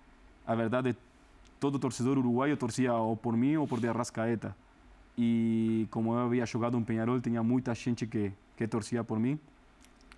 [0.46, 0.96] a verdade
[1.60, 4.56] todo torcedor uruguaio torcia ou por mim ou por De Arrascaeta.
[5.16, 9.38] E como eu havia jogado em Penharol, tinha muita gente que, que torcia por mim.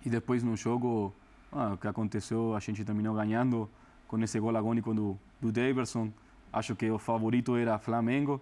[0.05, 1.13] E depois no jogo,
[1.51, 3.69] ah, o que aconteceu, a gente terminou ganhando
[4.07, 6.11] com esse gol agônico do, do Daverson.
[6.51, 8.41] Acho que o favorito era Flamengo,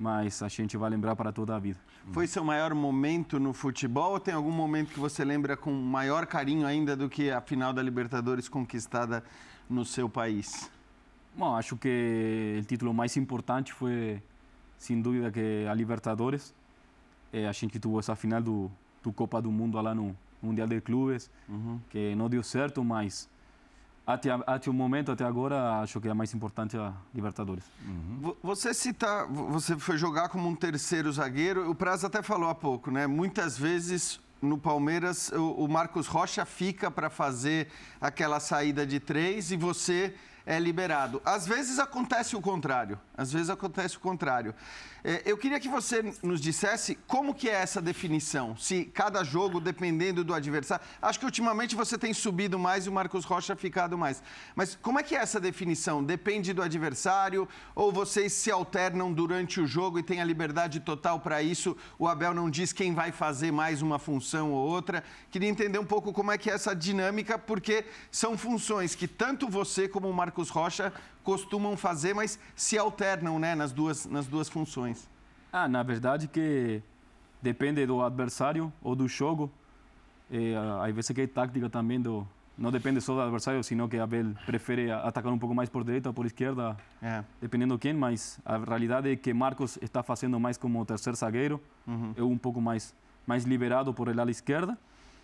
[0.00, 1.78] mas a gente vai lembrar para toda a vida.
[2.10, 6.24] Foi seu maior momento no futebol ou tem algum momento que você lembra com maior
[6.24, 9.22] carinho ainda do que a final da Libertadores conquistada
[9.68, 10.70] no seu país?
[11.36, 14.22] Bom, acho que o título mais importante foi,
[14.78, 16.54] sem dúvida, que a Libertadores.
[17.30, 18.70] Eh, a gente teve essa final do,
[19.02, 21.30] do Copa do Mundo lá no Mundial de Clubes,
[21.90, 23.28] que não deu certo, mas
[24.12, 27.64] até, até o momento, até agora, acho que a mais importante é a Libertadores.
[28.20, 31.70] Vo- Você cita, você foi jogar como um terceiro zagueiro.
[31.70, 33.06] O Praz até falou há pouco, né?
[33.06, 37.68] Muitas vezes no Palmeiras o, o Marcos Rocha fica para fazer
[38.00, 40.14] aquela saída de três e você
[40.46, 41.20] é liberado.
[41.24, 42.98] Às vezes acontece o contrário.
[43.20, 44.54] Às vezes acontece o contrário.
[45.04, 48.56] É, eu queria que você nos dissesse como que é essa definição.
[48.56, 50.82] Se cada jogo, dependendo do adversário.
[51.02, 54.22] Acho que ultimamente você tem subido mais e o Marcos Rocha ficado mais.
[54.56, 56.02] Mas como é que é essa definição?
[56.02, 61.20] Depende do adversário ou vocês se alternam durante o jogo e têm a liberdade total
[61.20, 61.76] para isso?
[61.98, 65.04] O Abel não diz quem vai fazer mais uma função ou outra.
[65.30, 69.46] Queria entender um pouco como é que é essa dinâmica, porque são funções que tanto
[69.46, 70.90] você como o Marcos Rocha
[71.22, 75.08] costumam fazer, mas se alternam né, nas, duas, nas duas funções.
[75.52, 76.82] Ah, na verdade que
[77.42, 79.50] depende do adversário ou do jogo.
[80.30, 83.96] Eh, às vezes que é tática também do não depende só do adversário, sino que
[83.98, 87.24] Abel prefere a- atacar um pouco mais por direita ou por esquerda, É.
[87.40, 91.58] dependendo quem, mas a realidade é que Marcos está fazendo mais como terceiro zagueiro,
[92.16, 92.94] eu um pouco mais
[93.26, 94.76] mais liberado por el lado esquerda,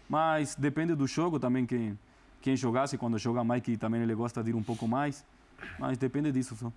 [0.09, 1.99] mas depende do jogo também quem
[2.41, 5.23] quem jogasse quando joga Mike também ele gosta de ir um pouco mais,
[5.79, 6.71] mas depende disso só.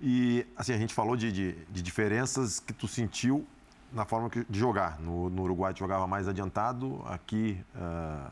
[0.00, 3.46] E assim, a gente falou de, de, de diferenças que tu sentiu
[3.92, 4.98] na forma que- de jogar.
[5.00, 8.30] No, no Uruguai tu jogava mais adiantado, aqui ah,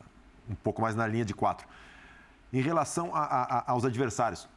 [0.49, 1.67] um pouco mais na linha de quatro.
[2.53, 4.47] Em relação a- a- a- aos adversários,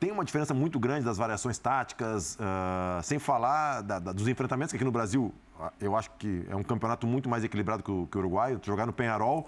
[0.00, 4.72] tem uma diferença muito grande das variações táticas, ah, sem falar da- da- dos enfrentamentos,
[4.72, 7.90] que aqui no Brasil ah, eu acho que é um campeonato muito mais equilibrado que
[7.90, 8.56] o, que o Uruguai.
[8.56, 9.46] Tu jogar no Penharol,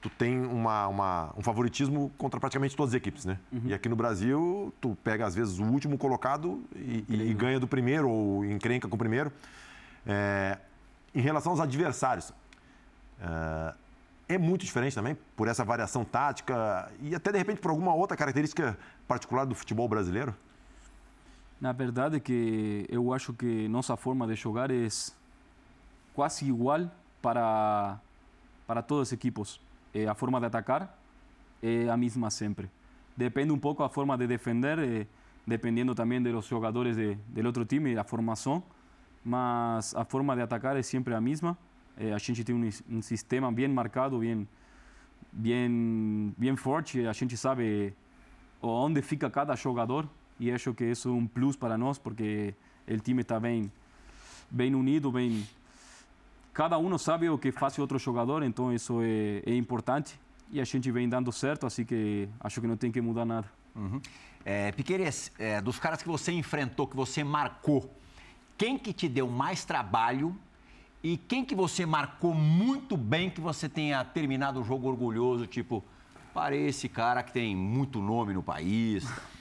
[0.00, 3.38] tu tem uma, uma- um favoritismo contra praticamente todas as equipes, né?
[3.64, 7.60] E aqui no Brasil, tu pega às vezes o último colocado e, e- e ganha
[7.60, 9.30] do primeiro ou encrenca com o primeiro.
[10.06, 10.58] É,
[11.14, 12.32] em relação aos adversários,
[13.20, 13.74] é,
[14.34, 18.16] é muito diferente também por essa variação tática e até de repente por alguma outra
[18.16, 20.34] característica particular do futebol brasileiro?
[21.60, 24.88] Na verdade que eu acho que nossa forma de jogar é
[26.14, 27.98] quase igual para
[28.66, 29.60] para todos os equipos.
[29.94, 30.98] Eh, a forma de atacar
[31.62, 32.70] é a mesma sempre.
[33.16, 35.06] Depende um pouco a forma de defender, eh,
[35.46, 38.62] dependendo também dos jogadores de, do outro time, a formação,
[39.24, 41.58] mas a forma de atacar é sempre a mesma.
[41.98, 44.46] Eh, a gente tem um, um sistema bem marcado, bem
[45.32, 47.06] bem bem forte.
[47.06, 47.94] A gente sabe
[48.62, 52.54] onde fica cada jogador e acho que isso é plus para nós porque
[52.88, 53.70] o time está bem
[54.50, 55.46] bem unido, bem
[56.52, 60.18] cada um sabe o que faz o outro jogador, então isso é, é importante
[60.50, 63.48] e a gente vem dando certo, assim que acho que não tem que mudar nada.
[64.44, 67.94] É, Piqueires, é, dos caras que você enfrentou, que você marcou,
[68.58, 70.36] quem que te deu mais trabalho
[71.02, 75.84] e quem que você marcou muito bem que você tenha terminado o jogo orgulhoso, tipo,
[76.34, 79.06] parei esse cara que tem muito nome no país.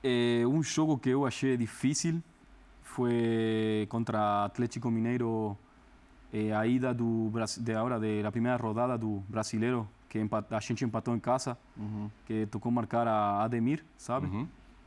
[0.00, 2.22] É, um jogo que eu achei difícil
[2.98, 5.56] foi contra Atlético Mineiro,
[6.32, 7.30] é, a ida do
[7.60, 11.56] de agora da primeira rodada do brasileiro que empa- a gente empatou em casa,
[12.26, 14.26] que tocou marcar a Ademir, sabe?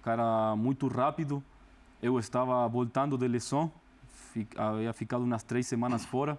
[0.03, 1.41] Cara muito rápido.
[2.01, 3.71] Eu estava voltando de lesão,
[4.33, 6.37] fi- havia ficado umas três semanas fora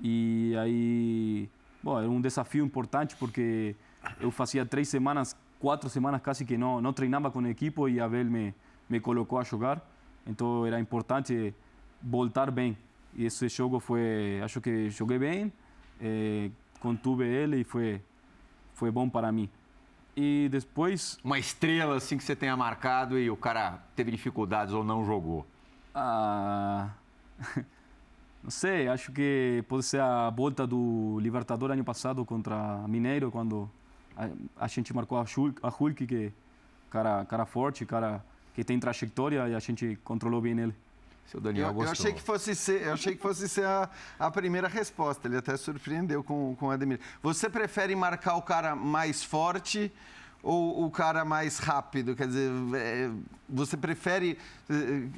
[0.00, 1.48] e aí,
[1.82, 3.74] bom, era um desafio importante porque
[4.20, 8.00] eu fazia três semanas, quatro semanas quase que não não treinava com a equipe e
[8.00, 8.54] a Abel me
[8.88, 9.82] me colocou a jogar,
[10.26, 11.54] então era importante
[12.02, 12.76] voltar bem.
[13.14, 15.52] E esse jogo foi, acho que joguei bem,
[16.00, 18.02] eh, contuve ele e foi,
[18.74, 19.48] foi bom para mim.
[20.16, 24.82] E depois, Uma estrela assim que você tenha marcado e o cara teve dificuldades ou
[24.82, 25.46] não jogou.
[25.94, 26.90] ah,
[28.42, 33.70] não sei, acho que pode ser a volta do Libertador ano passado contra Mineiro, quando
[34.16, 34.28] a,
[34.64, 36.32] a gente marcou a Hulk, a Hulk que
[36.90, 38.24] cara, cara forte, cara
[38.56, 40.74] que tem trajetória e a gente controlou bem ele.
[41.26, 44.30] Seu Daniel Eu, eu achei que fosse ser, eu achei que fosse ser a, a
[44.30, 45.28] primeira resposta.
[45.28, 46.98] Ele até surpreendeu com, com o Ademir.
[47.22, 49.92] Você prefere marcar o cara mais forte
[50.42, 52.16] ou o cara mais rápido?
[52.16, 53.10] Quer dizer, é,
[53.46, 54.38] você prefere
[54.70, 54.74] é,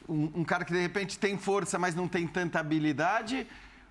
[0.08, 3.46] um, um cara que de repente tem força, mas não tem tanta habilidade?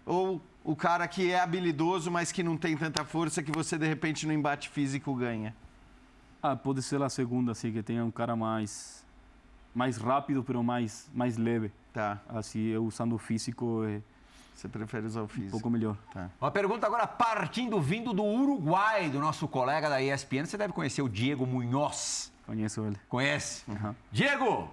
[0.05, 3.87] Ou o cara que é habilidoso, mas que não tem tanta força, que você de
[3.87, 5.55] repente no embate físico ganha?
[6.43, 9.06] Ah, pode ser a segunda, assim, que tenha um cara mais
[9.77, 11.71] mais rápido, pero mais mais leve.
[11.93, 12.19] Tá.
[12.29, 14.01] Assim, eu usando o físico é
[14.55, 15.51] Você prefere usar o um físico?
[15.51, 15.95] pouco melhor.
[16.41, 20.45] Uma pergunta agora partindo vindo do Uruguai, do nosso colega da ESPN.
[20.45, 22.31] Você deve conhecer o Diego Munhoz.
[22.47, 22.97] Conheço ele.
[23.07, 23.63] Conhece?
[23.69, 23.95] Aham.
[24.11, 24.67] Diego,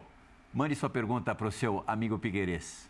[0.54, 2.88] mande sua pergunta para o seu amigo Pigueires.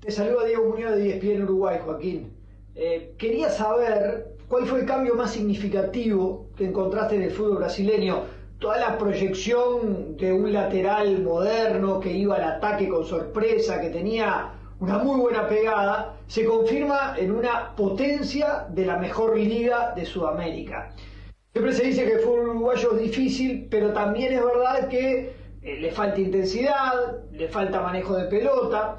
[0.00, 2.30] Te saluda Diego Muñoz de ESPN Uruguay, Joaquín.
[2.74, 8.24] Eh, quería saber cuál fue el cambio más significativo que encontraste en el fútbol brasileño.
[8.66, 14.54] Toda la proyección de un lateral moderno que iba al ataque con sorpresa, que tenía
[14.80, 20.92] una muy buena pegada, se confirma en una potencia de la mejor liga de Sudamérica.
[21.52, 25.92] Siempre se dice que el fútbol uruguayo difícil, pero también es verdad que eh, le
[25.92, 28.96] falta intensidad, le falta manejo de pelota.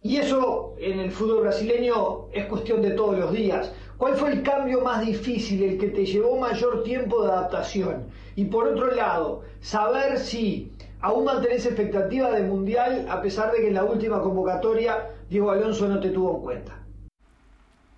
[0.00, 3.74] Y eso en el fútbol brasileño es cuestión de todos los días.
[4.02, 8.08] ¿Cuál fue el cambio más difícil, el que te llevó mayor tiempo de adaptación?
[8.34, 13.68] Y por otro lado, saber si aún mantenés expectativa de mundial a pesar de que
[13.68, 16.72] en la última convocatoria Diego Alonso no te tuvo en cuenta.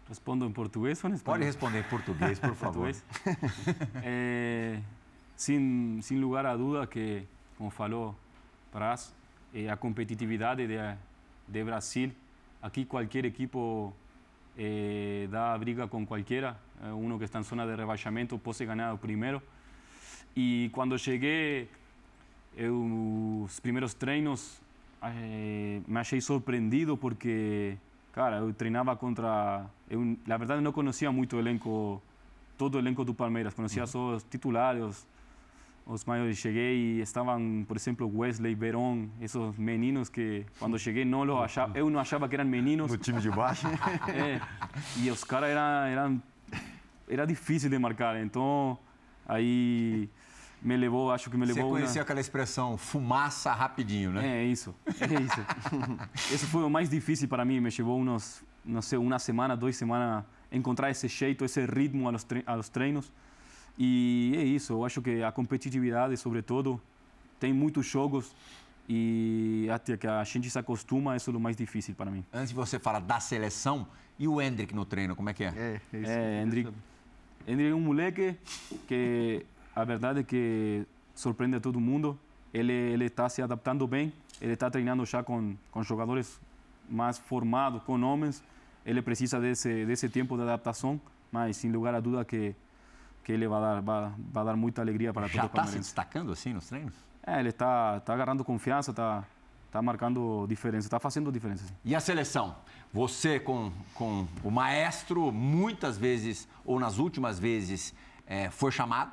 [0.06, 1.38] Respondo em português ou em espanhol?
[1.38, 2.92] Pode responder em português, por favor.
[4.04, 4.80] É,
[5.34, 8.14] sem, sem lugar a dúvida que, como falou
[8.70, 9.14] Praz,
[9.54, 10.76] é a competitividade de,
[11.48, 12.12] de Brasil,
[12.60, 13.94] aqui qualquer equipo
[14.56, 18.94] eh, dá briga com qualquer, eh, uno que está em zona de rebaixamento pode ganhar
[18.94, 19.42] o primeiro.
[20.36, 21.68] E quando cheguei,
[22.56, 24.60] eu, os primeiros treinos,
[25.02, 27.76] eh, me achei surpreendido porque,
[28.12, 29.66] cara, eu treinava contra.
[29.90, 32.02] Eu, na verdade, não conhecia muito o elenco,
[32.56, 35.06] todo o elenco do Palmeiras, conhecia só os titulares,
[35.86, 36.38] os, maiores.
[36.38, 41.76] Cheguei e estavam, por exemplo, Wesley, Verón, esses meninos que, quando cheguei, não lo achava,
[41.78, 42.90] eu não achava que eram meninos.
[42.90, 43.66] No time de baixo.
[44.08, 44.40] É,
[44.98, 46.22] e os caras eram, eram
[47.08, 48.78] era difícil de marcar, então
[49.26, 50.08] aí
[50.62, 52.02] me levou, acho que me Você levou conhecia uma...
[52.02, 54.40] aquela expressão fumaça rapidinho, né?
[54.40, 56.34] É isso, é isso.
[56.34, 59.76] Isso foi o mais difícil para mim, me levou uns, não sei, uma semana, duas
[59.76, 62.08] semanas, encontrar esse jeito, esse ritmo
[62.46, 63.12] aos treinos.
[63.78, 66.80] E é isso, eu acho que a competitividade, sobretudo,
[67.40, 68.34] tem muitos jogos
[68.88, 72.24] e até que a gente se acostuma, isso é o mais difícil para mim.
[72.32, 73.86] Antes de você falar da seleção,
[74.18, 75.48] e o Hendrick no treino, como é que é?
[75.56, 76.10] É, é isso.
[76.10, 76.72] É, Hendrick,
[77.46, 78.36] Hendrick é um moleque
[78.86, 82.18] que a verdade é que surpreende todo mundo.
[82.52, 84.12] Ele ele está se adaptando bem.
[84.40, 86.40] Ele está treinando já com com jogadores
[86.88, 88.42] mais formados, com homens.
[88.86, 91.00] Ele precisa desse desse tempo de adaptação,
[91.32, 92.54] mas sem lugar a dúvida que
[93.24, 95.78] que ele vai dar vai, vai dar muita alegria para Já todo o está se
[95.78, 96.94] destacando assim nos treinos?
[97.26, 99.24] É, ele está tá agarrando confiança, está
[99.72, 101.64] tá marcando diferença, está fazendo diferença.
[101.66, 101.74] sim.
[101.84, 102.54] E a seleção?
[102.92, 107.94] Você com, com o maestro, muitas vezes, ou nas últimas vezes,
[108.26, 109.12] eh, foi chamado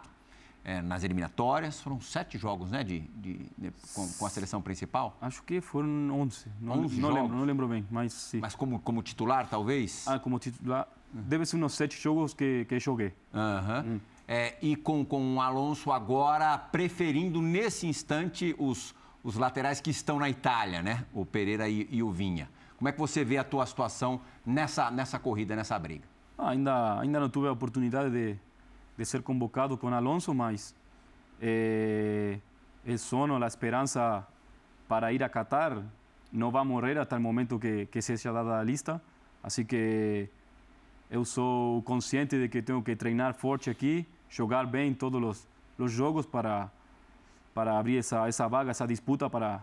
[0.64, 1.80] eh, nas eliminatórias.
[1.82, 5.18] Foram sete jogos, né, de, de- de- com, com a seleção principal.
[5.22, 6.46] Acho que foram 11.
[6.60, 7.38] Não, 11 não lembro, jogos?
[7.38, 8.40] não lembro bem, mas sim.
[8.40, 10.06] Mas como, como titular, talvez?
[10.08, 13.14] Ah, como titular, deve ser uns sete jogos que, que joguei.
[13.34, 14.00] Aham.
[14.28, 20.20] É, e com, com o Alonso agora preferindo, nesse instante, os, os laterais que estão
[20.20, 21.06] na Itália, né?
[21.14, 22.50] O Pereira e, e o Vinha.
[22.78, 26.06] Como é que você vê a tua situação nessa, nessa corrida, nessa briga?
[26.38, 28.38] Ah, ainda, ainda não tive a oportunidade de,
[28.98, 30.74] de ser convocado com Alonso, mas
[31.42, 32.40] eh,
[32.86, 34.26] o sono, a esperança
[34.88, 35.84] para ir a Qatar
[36.32, 39.02] não vai morrer até o momento que, que seja dada a lista.
[39.44, 40.30] Assim que
[41.12, 45.48] eu sou consciente de que tenho que treinar forte aqui, jogar bem todos os,
[45.78, 46.72] os jogos para,
[47.54, 49.62] para abrir essa, essa vaga, essa disputa para,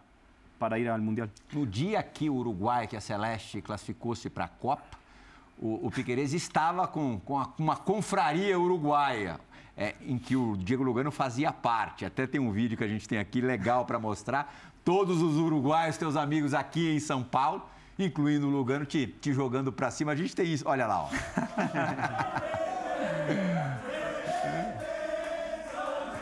[0.59, 1.27] para ir ao Mundial.
[1.53, 4.85] No dia que o Uruguai, que a Celeste classificou-se para a Copa,
[5.59, 9.41] o, o Piquerez estava com, com a- uma confraria uruguaia,
[9.77, 12.05] é, em que o Diego Lugano fazia parte.
[12.05, 14.55] Até tem um vídeo que a gente tem aqui legal para mostrar.
[14.85, 17.63] Todos os uruguaios, teus amigos aqui em São Paulo.
[17.99, 20.13] Incluindo o Lugano, te, te jogando para cima.
[20.13, 21.09] A gente tem isso, olha lá, ó.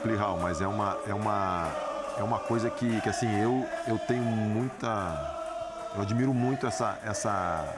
[0.02, 1.70] Plihal, mas é uma, é uma,
[2.18, 5.32] é uma coisa que, que assim, eu, eu tenho muita.
[5.94, 7.74] Eu admiro muito essa, essa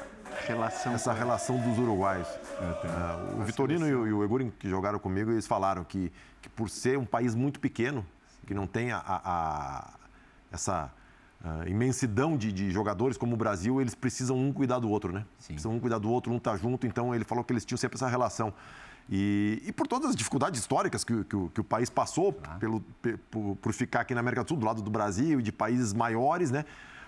[0.47, 0.93] Relação.
[0.95, 2.29] essa relação dos uruguaios.
[2.61, 6.49] Ah, o Vitorino e o, e o Egurin, que jogaram comigo, eles falaram que, que
[6.49, 8.05] por ser um país muito pequeno,
[8.47, 9.91] que não tem a, a- a-
[10.53, 10.91] essa
[11.45, 15.25] ah, imensidão de, de jogadores como o Brasil, eles precisam um cuidar do outro, né?
[15.47, 16.87] Precisam um cuidar do outro, um tá junto.
[16.87, 18.53] Então ele falou que eles tinham sempre essa relação.
[19.11, 22.81] E, e por todas as dificuldades históricas que, o- que que o país passou, pelo,
[23.01, 25.51] pe- por, por ficar aqui na América do Sul, do lado do Brasil e de
[25.53, 26.65] países maiores, né?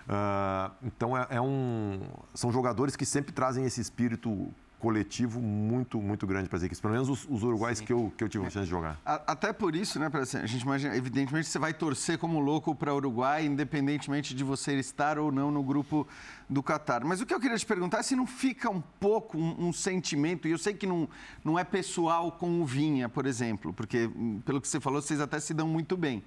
[0.09, 1.99] Ah, então é, é um,
[2.33, 4.51] são jogadores que sempre trazem esse espírito
[4.81, 6.79] coletivo muito, muito grande para as equipes.
[6.81, 8.99] Pelo menos os, os uruguais que eu, que eu tive a chance de jogar.
[9.05, 12.91] Até por isso, né, pra- a gente imagina, evidentemente você vai torcer como louco para
[12.91, 16.07] o Uruguai, independentemente de você estar ou não no grupo
[16.49, 17.03] do Catar.
[17.05, 19.73] Mas o que eu queria te perguntar é se não fica um pouco um, um
[19.73, 21.07] sentimento, e eu sei que não,
[21.45, 25.21] não é pessoal com o Vinha, por exemplo, porque hum, pelo que você falou, vocês
[25.21, 26.23] até se dão muito bem.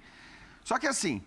[0.63, 1.21] Só que assim,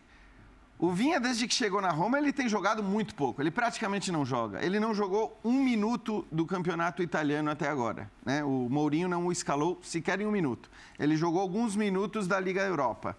[0.79, 3.43] o Vinha, desde que chegou na Roma, ele tem jogado muito pouco.
[3.43, 4.65] Ele praticamente não joga.
[4.65, 8.09] Ele não jogou um minuto do campeonato italiano até agora.
[8.25, 8.45] Né?
[8.45, 10.71] O Mourinho não o escalou sequer em um minuto.
[10.97, 13.17] Ele jogou alguns minutos da Liga Europa.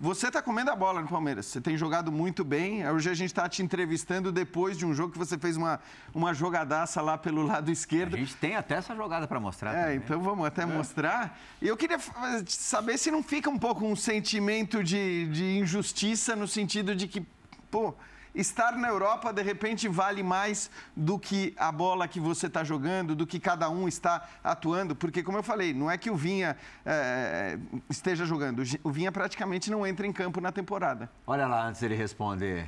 [0.00, 1.46] Você está comendo a bola no Palmeiras.
[1.46, 2.86] Você tem jogado muito bem.
[2.88, 5.80] Hoje a gente está te entrevistando depois de um jogo que você fez uma,
[6.12, 8.16] uma jogadaça lá pelo lado esquerdo.
[8.16, 9.72] A gente tem até essa jogada para mostrar.
[9.72, 9.96] É, também.
[9.98, 11.38] então vamos até mostrar.
[11.62, 11.98] E eu queria
[12.46, 17.24] saber se não fica um pouco um sentimento de, de injustiça no sentido de que,
[17.70, 17.94] pô,
[18.34, 23.14] estar na Europa de repente vale mais do que a bola que você está jogando,
[23.14, 24.96] do que cada um está atuando.
[24.96, 27.58] Porque, como eu falei, não é que o Vinha é,
[27.88, 28.62] esteja jogando.
[28.82, 31.10] O Vinha praticamente não entra em campo na temporada.
[31.26, 32.66] Olha lá, antes dele responder.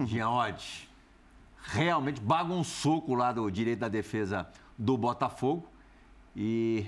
[0.00, 0.88] Gianod,
[1.62, 5.68] realmente bagunçou com o lado direito da defesa do Botafogo.
[6.36, 6.86] E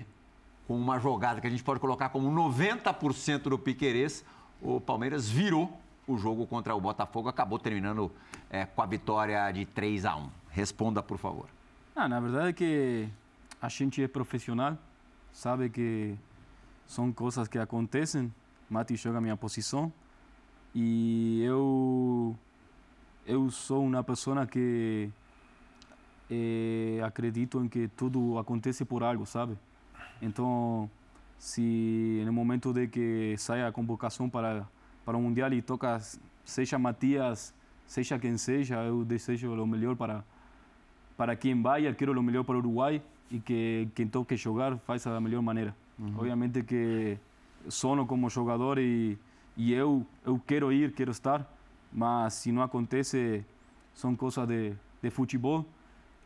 [0.66, 4.24] com uma jogada que a gente pode colocar como 90% do Piquerez,
[4.62, 5.79] o Palmeiras virou
[6.12, 7.28] o jogo contra o Botafogo.
[7.28, 8.11] Acabou terminando
[8.50, 11.46] é, com a vitória de 3 a 1 Responda, por favor.
[11.94, 13.08] Ah, na verdade é que
[13.61, 14.76] a gente é profissional,
[15.32, 16.16] sabe que
[16.86, 18.32] são coisas que acontecem.
[18.68, 19.92] Mati joga a minha posição
[20.74, 22.36] e eu
[23.26, 25.11] eu sou uma pessoa que
[26.30, 29.56] eh, acredito em que tudo acontece por algo, sabe?
[30.22, 30.90] Então,
[31.38, 34.66] se no momento de que saia a convocação para
[35.11, 36.00] para o mundial e toca
[36.44, 37.52] seja Matias,
[37.84, 40.22] seja quem seja, eu desejo o melhor para
[41.16, 44.78] para quem vai, eu quero o melhor para o Uruguai e que quem toque jogar
[44.78, 45.74] faça da melhor maneira.
[46.16, 47.18] Obviamente que
[47.68, 49.18] sono como jogador e,
[49.56, 51.44] e eu eu quero ir, quero estar,
[51.92, 53.44] mas se não acontece,
[53.92, 55.66] são coisas de, de futebol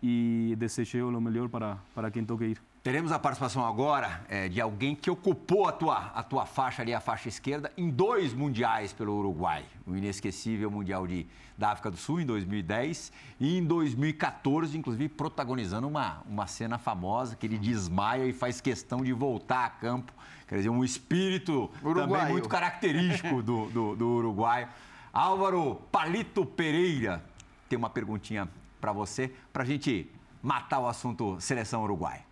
[0.02, 2.73] e desejo o melhor para, para quem toque ir.
[2.84, 6.92] Teremos a participação agora é, de alguém que ocupou a tua, a tua faixa ali,
[6.92, 9.64] a faixa esquerda, em dois mundiais pelo Uruguai.
[9.86, 11.26] O inesquecível Mundial de,
[11.56, 13.10] da África do Sul, em 2010,
[13.40, 19.02] e em 2014, inclusive, protagonizando uma, uma cena famosa que ele desmaia e faz questão
[19.02, 20.12] de voltar a campo.
[20.46, 22.32] Quer dizer, um espírito também Uruguaio.
[22.32, 24.68] muito característico do, do, do Uruguai.
[25.10, 27.24] Álvaro Palito Pereira
[27.66, 28.46] tem uma perguntinha
[28.78, 30.06] para você, para a gente
[30.42, 32.22] matar o assunto Seleção Uruguai.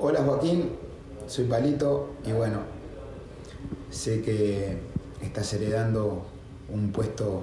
[0.00, 0.70] Hola Joaquín,
[1.26, 2.60] soy Palito y bueno,
[3.90, 4.78] sé que
[5.20, 6.24] estás heredando
[6.72, 7.42] un puesto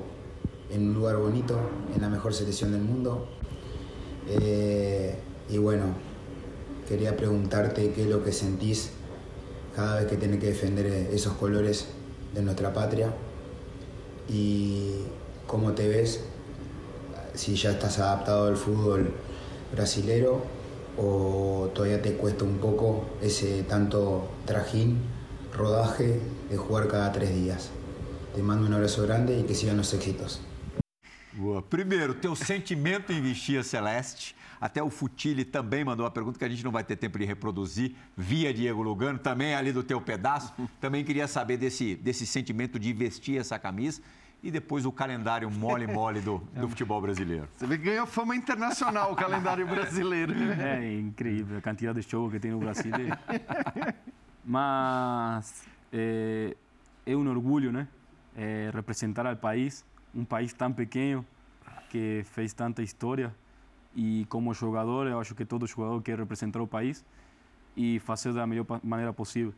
[0.71, 1.59] en un lugar bonito,
[1.93, 3.27] en la mejor selección del mundo.
[4.29, 5.15] Eh,
[5.49, 5.87] y bueno,
[6.87, 8.91] quería preguntarte qué es lo que sentís
[9.75, 11.87] cada vez que tenés que defender esos colores
[12.33, 13.13] de nuestra patria
[14.29, 15.01] y
[15.45, 16.21] cómo te ves,
[17.33, 19.11] si ya estás adaptado al fútbol
[19.73, 20.54] brasilero
[20.97, 24.99] o todavía te cuesta un poco ese tanto trajín,
[25.53, 26.19] rodaje
[26.49, 27.71] de jugar cada tres días.
[28.33, 30.41] Te mando un abrazo grande y que sigan los éxitos.
[31.33, 31.61] Boa.
[31.61, 34.35] Primeiro, teu sentimento em vestir a Celeste.
[34.59, 37.25] Até o Futile também mandou uma pergunta que a gente não vai ter tempo de
[37.25, 40.53] reproduzir, via Diego Lugano, também ali do teu pedaço.
[40.79, 44.01] Também queria saber desse, desse sentimento de vestir essa camisa
[44.45, 47.49] e depois o calendário mole-mole do, do futebol brasileiro.
[47.57, 50.33] Você vê que ganhou fama internacional o calendário brasileiro.
[50.61, 52.93] É incrível a quantidade de shows que tem no Brasil.
[54.45, 56.55] Mas é,
[57.07, 57.87] é um orgulho, né?
[58.37, 59.83] É, representar o país,
[60.13, 61.25] um país tão pequeno
[61.89, 63.33] que fez tanta história.
[63.95, 67.03] E como jogador, eu acho que todo jogador quer representar o país
[67.75, 69.55] e fazer da melhor maneira possível.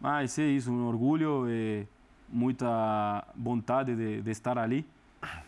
[0.00, 1.86] Mas é isso, um orgulho, é,
[2.34, 4.84] muita vontade de, de estar ali.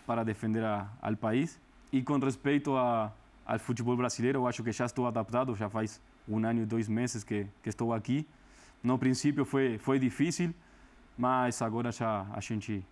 [0.07, 1.61] para defender a, ao país.
[1.93, 3.13] E com respeito a,
[3.45, 6.89] ao futebol brasileiro, eu acho que já estou adaptado, já faz um ano e dois
[6.89, 8.27] meses que, que estou aqui.
[8.83, 10.55] No princípio foi, foi difícil,
[11.19, 12.83] mas agora já a gente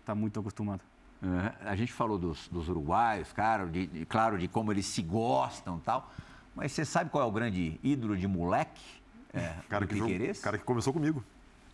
[0.00, 0.82] está muito acostumado.
[1.22, 5.00] É, a gente falou dos, dos uruguaios, cara, de, de- claro, de como eles se
[5.02, 6.10] gostam e tal.
[6.54, 8.82] Mas você sabe qual é o grande ídolo de moleque?
[9.32, 11.24] É, Cara que, jogou- cara que começou comigo.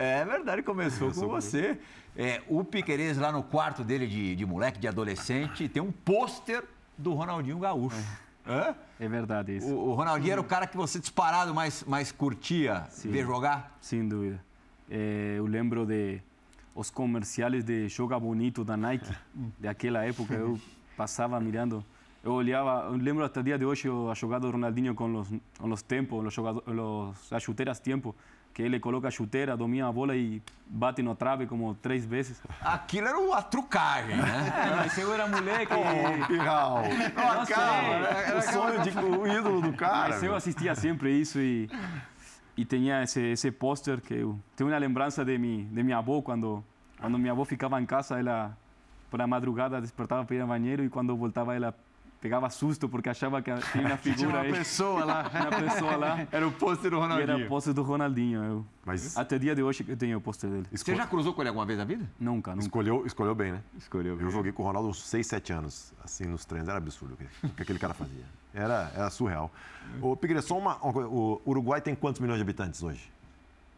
[0.01, 1.79] É verdade, começou, Começou com você.
[2.17, 6.65] É, o Piquerez lá no quarto dele de, de moleque, de adolescente, tem um pôster
[6.97, 8.03] do Ronaldinho Gaúcho.
[8.47, 8.75] Hã?
[8.99, 9.69] É verdade isso.
[9.69, 13.77] O, o Ronaldinho era o cara que você disparado mais, mais curtia ver jogar?
[13.83, 14.43] Sem dúvida.
[14.91, 16.23] Eh, eu lembro de
[16.75, 19.15] os comerciais de Joga Bonito da Nike,
[19.59, 20.59] daquela época, eu
[20.97, 21.85] passava mirando.
[22.25, 25.29] Eu olhava, eu lembro até o dia de hoje a jogada do Ronaldinho com os,
[25.59, 28.15] com os tempos, os jogadores, los, as chuteiras tempo,
[28.53, 32.43] que ele coloca a chuteira, domina a bola e bate no trave como três vezes.
[32.61, 34.71] Aquilo era uma trucagem, né?
[34.71, 35.73] É, mas eu era moleque.
[35.73, 36.83] Ô, Pirral.
[36.83, 37.55] Não sei.
[37.55, 40.11] Calma, o sonho de o ídolo do cara.
[40.11, 41.71] Mas eu assistia sempre isso e,
[42.57, 46.21] e tinha esse, esse pôster que eu tenho uma lembrança de, mi, de minha avó
[46.21, 46.65] quando
[47.01, 48.55] quando minha avó ficava em casa ela
[49.11, 51.75] por a madrugada despertava para ir ao banheiro e quando voltava ela
[52.21, 55.31] pegava susto porque achava que tinha uma Tinha figura uma aí pessoa lá.
[55.33, 57.31] uma pessoa lá Era o pôster do e Ronaldinho.
[57.31, 60.19] era o pôster do Ronaldinho eu, Mas até o dia de hoje que eu tenho
[60.19, 62.09] o pôster dele Você já cruzou com ele alguma vez na vida?
[62.19, 63.63] nunca nunca escolheu, escolheu bem, né?
[63.77, 64.21] Escolheu.
[64.21, 66.69] Eu joguei com o Ronaldo uns 6, 7 anos, assim, nos treinos.
[66.69, 68.25] Era absurdo o que, aquele cara fazia.
[68.53, 69.51] Era, era surreal.
[70.01, 71.09] Ô, Pigueira, só uma, uma coisa.
[71.09, 73.11] O Uruguai tem quantos milhões de habitantes hoje?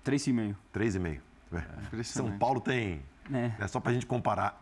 [0.03, 1.21] três e meio 3,5.
[1.53, 2.03] É.
[2.03, 3.03] São Paulo tem...
[3.29, 4.61] né É só pra gente comparar.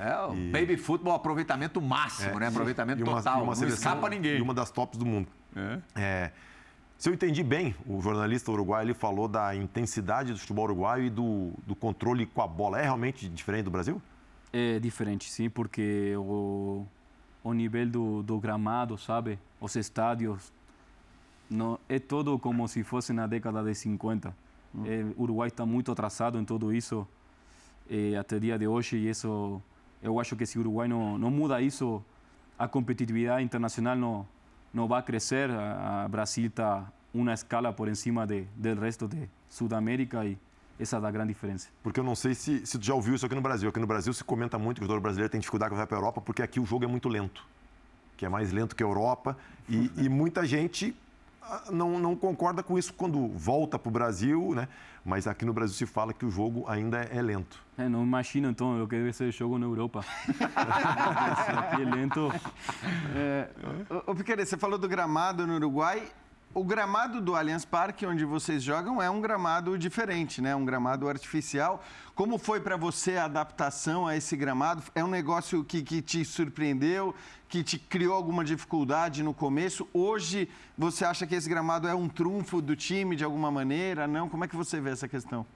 [0.00, 2.48] É, o baby futebol aproveitamento máximo, né?
[2.48, 3.38] Aproveitamento E uma- total.
[3.38, 4.38] e uma não seleção- escapa ninguém.
[4.38, 5.28] E uma das tops do mundo.
[5.94, 6.30] É,
[6.98, 11.10] se eu entendi bem, o jornalista uruguaio ele falou da intensidade do futebol uruguaio e
[11.10, 12.78] do, do controle com a bola.
[12.80, 14.00] É realmente diferente do Brasil?
[14.52, 16.86] É diferente, sim, porque o,
[17.42, 19.38] o nível do, do gramado, sabe?
[19.60, 20.52] Os estádios,
[21.50, 24.34] não, é todo como se fosse na década de 50.
[24.86, 27.06] É, o Uruguai está muito atrasado em tudo isso
[27.90, 29.60] é, até o dia de hoje e isso,
[30.02, 32.02] eu acho que se o Uruguai não, não muda isso,
[32.58, 34.26] a competitividade internacional não,
[34.72, 35.50] não vai crescer.
[35.50, 40.38] A, a Brasil está uma escala por cima de, do resto de Sudamérica e
[40.78, 41.68] essa a grande diferença.
[41.82, 43.68] Porque eu não sei se, se tu já ouviu isso aqui no Brasil.
[43.68, 45.96] Aqui no Brasil se comenta muito que o jogador brasileiro tem dificuldade quando vai para
[45.96, 47.46] a Europa, porque aqui o jogo é muito lento.
[48.16, 49.36] Que é mais lento que a Europa.
[49.68, 50.94] E, e muita gente
[51.70, 54.68] não, não concorda com isso quando volta para o Brasil, né?
[55.04, 57.60] Mas aqui no Brasil se fala que o jogo ainda é, lento.
[57.76, 60.04] É, não imagino então eu quero ver esse jogo na Europa.
[60.54, 62.30] Aqui é lento.
[63.14, 63.48] É,
[64.06, 66.08] ô, Piqueires, você falou do gramado no Uruguai.
[66.54, 70.54] O gramado do Allianz Parque, onde vocês jogam, é um gramado diferente, né?
[70.54, 71.82] Um gramado artificial.
[72.14, 74.82] Como foi para você a adaptação a esse gramado?
[74.94, 77.14] É um negócio que, que te surpreendeu,
[77.48, 79.88] que te criou alguma dificuldade no começo?
[79.94, 80.46] Hoje,
[80.76, 84.06] você acha que esse gramado é um trunfo do time de alguma maneira?
[84.06, 84.28] Não?
[84.28, 85.46] Como é que você vê essa questão?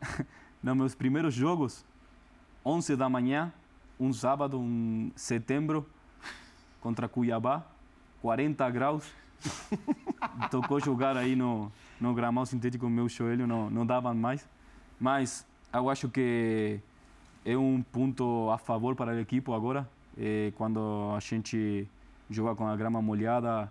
[0.62, 1.84] Nos meus primeiros jogos,
[2.64, 3.52] 11 da manhã,
[3.98, 5.84] um sábado, em setembro,
[6.80, 7.66] contra Cuiabá,
[8.20, 9.21] 40 graus.
[10.50, 11.70] Tocou jogar aí no,
[12.00, 14.48] no gramado sintético, meu joelho não, não dava mais.
[15.00, 16.80] Mas eu acho que
[17.44, 19.88] é um ponto a favor para a equipe agora.
[20.16, 21.88] Eh, quando a gente
[22.30, 23.70] joga com a grama molhada,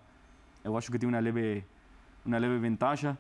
[0.63, 1.63] eu acho que tem uma leve,
[2.26, 3.17] uma leve vantagem.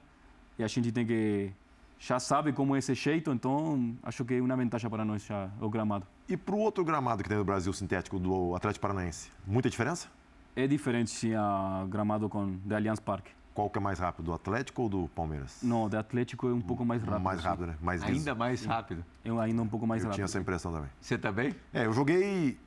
[0.57, 1.51] E a gente tem que
[1.99, 5.49] já sabe como é esse jeito, então acho que é uma vantagem para nós já
[5.61, 6.05] o gramado.
[6.27, 10.09] E para o outro gramado que tem no Brasil, sintético, do Atlético Paranaense, muita diferença?
[10.55, 13.31] É diferente sim a gramado com de Allianz Parque.
[13.53, 15.59] Qual que é mais rápido, do Atlético ou do Palmeiras?
[15.61, 17.21] Não, de Atlético é um pouco mais rápido.
[17.23, 17.47] mais sim.
[17.47, 17.75] rápido, né?
[17.81, 18.19] Mais liso.
[18.19, 19.03] Ainda mais rápido.
[19.25, 20.15] É ainda um pouco mais Eu rápido.
[20.15, 20.89] tinha essa impressão também.
[21.01, 21.53] Você também?
[21.73, 22.57] É, eu joguei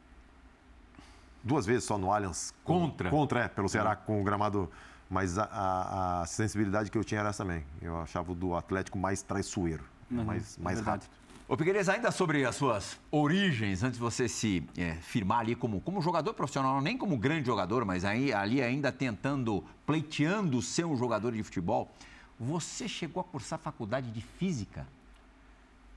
[1.42, 2.52] duas vezes só no Allianz.
[2.62, 3.10] com- Contra?
[3.10, 4.70] Contra, é, pelo Ceará, com o gramado.
[5.08, 7.64] Mas a, a- a sensibilidade que eu tinha era essa também.
[7.80, 11.06] Eu achava o do Atlético mais traiçoeiro, Uhum, mais, é mais verdade.
[11.06, 11.23] rápido.
[11.46, 15.78] Ô Figueiredo, ainda sobre as suas origens, antes de você se é, firmar ali como,
[15.80, 20.96] como jogador profissional, nem como grande jogador, mas aí, ali ainda tentando, pleiteando ser um
[20.96, 21.92] jogador de futebol,
[22.40, 24.86] você chegou a cursar faculdade de física?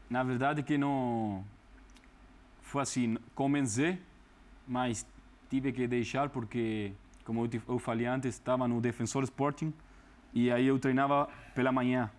[0.10, 1.46] Na verdade que não
[2.62, 4.02] foi assim, comecei,
[4.68, 5.06] mas
[5.50, 6.92] tive que deixar porque,
[7.24, 9.74] como eu, te- eu falei antes, estava no Defensor Sporting
[10.34, 12.12] e aí eu treinava pela manhã.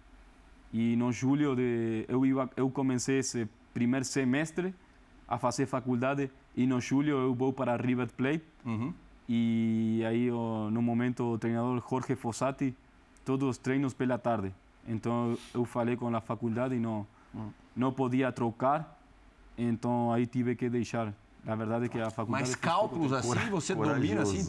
[0.73, 4.75] E no julho de, eu iba, eu comecei esse primeiro semestre
[5.27, 8.45] a fazer faculdade e no julho eu vou para River Plate
[9.29, 12.75] e aí no momento o treinador Jorge Fossati
[13.25, 14.53] todos os treinos pela tarde.
[14.87, 17.07] Então eu falei com a faculdade e não
[17.77, 18.99] não podia trocar,
[19.57, 21.13] então aí tive que deixar.
[21.47, 22.45] A verdade é que a faculdade...
[22.45, 24.47] Mas cálculos assim, você domina assim,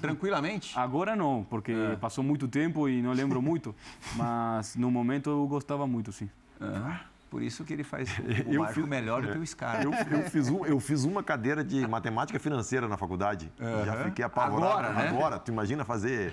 [0.00, 0.72] tranquilamente?
[0.78, 3.74] Agora não, porque passou muito tempo e não lembro muito.
[4.16, 6.28] Mas no momento eu gostava muito, sim.
[6.60, 9.82] Ah, por isso que ele faz o Eu fiz- melhor do que o Scar.
[9.82, 13.52] Eu, eu fiz um- eu fiz uma cadeira de matemática financeira na faculdade.
[13.58, 14.04] Já Aham.
[14.04, 14.72] fiquei apavorado.
[14.72, 15.08] Agora, né?
[15.08, 16.32] Agora, tu imagina fazer.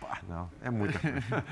[0.00, 1.44] Pá, não, é muita coisa.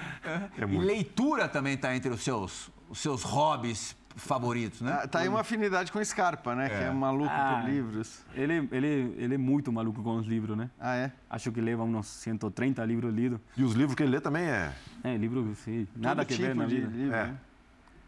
[0.58, 5.00] É E leitura também está entre os seus, os seus hobbies favoritos, né?
[5.02, 6.68] Ah, Tá aí uma afinidade com o Scarpa, né?
[6.68, 7.60] Que é maluco Ah.
[7.62, 8.22] por livros.
[8.34, 10.68] Ele, ele, ele é muito maluco com os livros, né?
[10.78, 11.12] Ah, é?
[11.28, 13.40] Acho que leva uns 130 livros lidos.
[13.56, 14.72] E os livros que ele lê também é.
[15.04, 16.88] É, livro, sim, nada Todo que ver tipo na de vida.
[16.96, 17.24] livro, É.
[17.28, 17.36] né?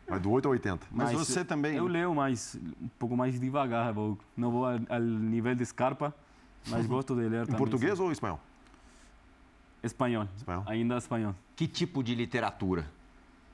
[0.08, 0.86] Vai do 8 ao 80.
[0.90, 1.92] Mas você também, Eu né?
[1.92, 3.92] leio mais, um pouco mais devagar.
[3.92, 6.14] vou- Não vou ao, ao nível de Scarpa,
[6.68, 7.56] mas gosto de ler Em também.
[7.58, 8.02] português sim.
[8.04, 8.40] ou espanhol?
[9.82, 10.28] Espanhol.
[10.36, 10.64] Espanhol.
[10.66, 11.34] Ainda espanhol.
[11.56, 12.84] Que tipo de literatura?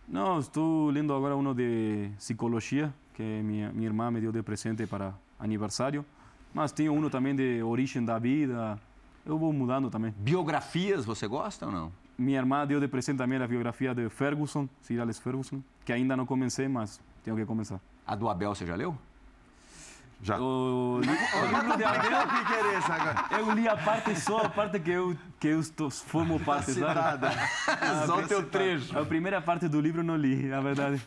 [0.08, 4.86] Não, estou lendo agora uno de psicologia, que minha, minha irmã me deu de presente
[4.86, 6.02] para aniversário.
[6.54, 8.78] Mas tenho uno também de origem da vida.
[9.26, 10.14] Eu vou mudando também.
[10.16, 11.92] Biografias, você gosta ou não?
[12.16, 16.16] Minha irmã deu de presente também a biografia de Ferguson, Sir Alex Ferguson, que ainda
[16.16, 17.78] não comecei, mas tenho que começar.
[18.06, 18.96] A do Abel você já leu?
[20.20, 20.36] Já.
[20.38, 23.24] O, o livro de Abel, agora.
[23.38, 26.74] eu li a parte só, a parte que eu, que eu estou, formo parte, sabe?
[26.88, 27.30] Citada.
[28.06, 28.98] Só o teu trecho.
[28.98, 31.00] A primeira parte do livro eu não li, na verdade.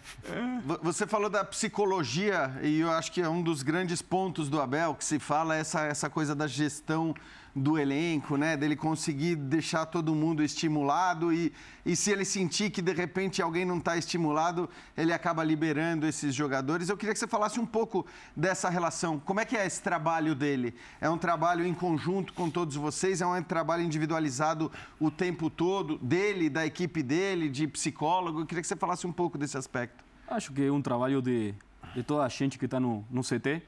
[0.66, 4.62] Vo- Você falou da psicologia e eu acho que é um dos grandes pontos do
[4.62, 7.14] Abel que se fala essa, essa coisa da gestão
[7.56, 8.56] do elenco, né?
[8.56, 11.52] Dele conseguir deixar todo mundo estimulado e,
[11.86, 16.34] e se ele sentir que de repente alguém não está estimulado, ele acaba liberando esses
[16.34, 16.89] jogadores.
[16.89, 19.20] Eu queria que você falasse um pouco dessa relação.
[19.20, 20.74] Como é que é esse trabalho dele?
[20.99, 23.22] É um trabalho em conjunto com todos vocês?
[23.22, 28.41] É um trabalho individualizado o tempo todo dele, da equipe dele, de psicólogo?
[28.41, 30.04] Eu queria que você falasse um pouco desse aspecto.
[30.28, 31.54] Acho que é um trabalho de,
[31.93, 33.62] de toda a gente que está no, no CT.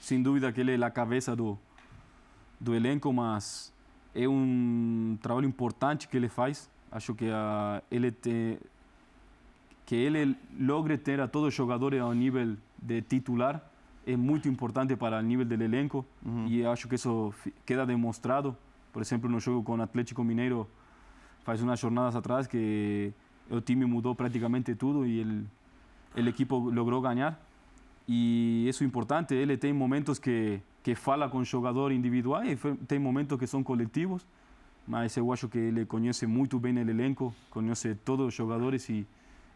[0.00, 1.58] Sem dúvida que ele é a cabeça do,
[2.60, 3.72] do elenco, mas
[4.14, 6.70] é um trabalho importante que ele faz.
[6.92, 8.12] Acho que ah, ele
[9.86, 13.60] que ele logre ter a todos os jogadores ao nível de titular
[14.06, 16.06] é muito importante para o nível do elenco
[16.46, 17.34] e acho que isso
[17.66, 18.56] queda demonstrado.
[18.92, 20.68] Por exemplo, no jogo com o Atlético Mineiro
[21.42, 23.12] faz umas jornadas atrás que
[23.50, 25.46] o time mudou praticamente tudo e ele
[26.16, 27.40] o equipo logrou ganhar
[28.06, 29.34] e isso é importante.
[29.34, 32.56] Ele tem momentos que que fala com jogador individual e
[32.86, 34.26] tem momentos que são coletivos,
[34.86, 39.06] mas eu acho que ele conhece muito bem o elenco, conhece todos os jogadores e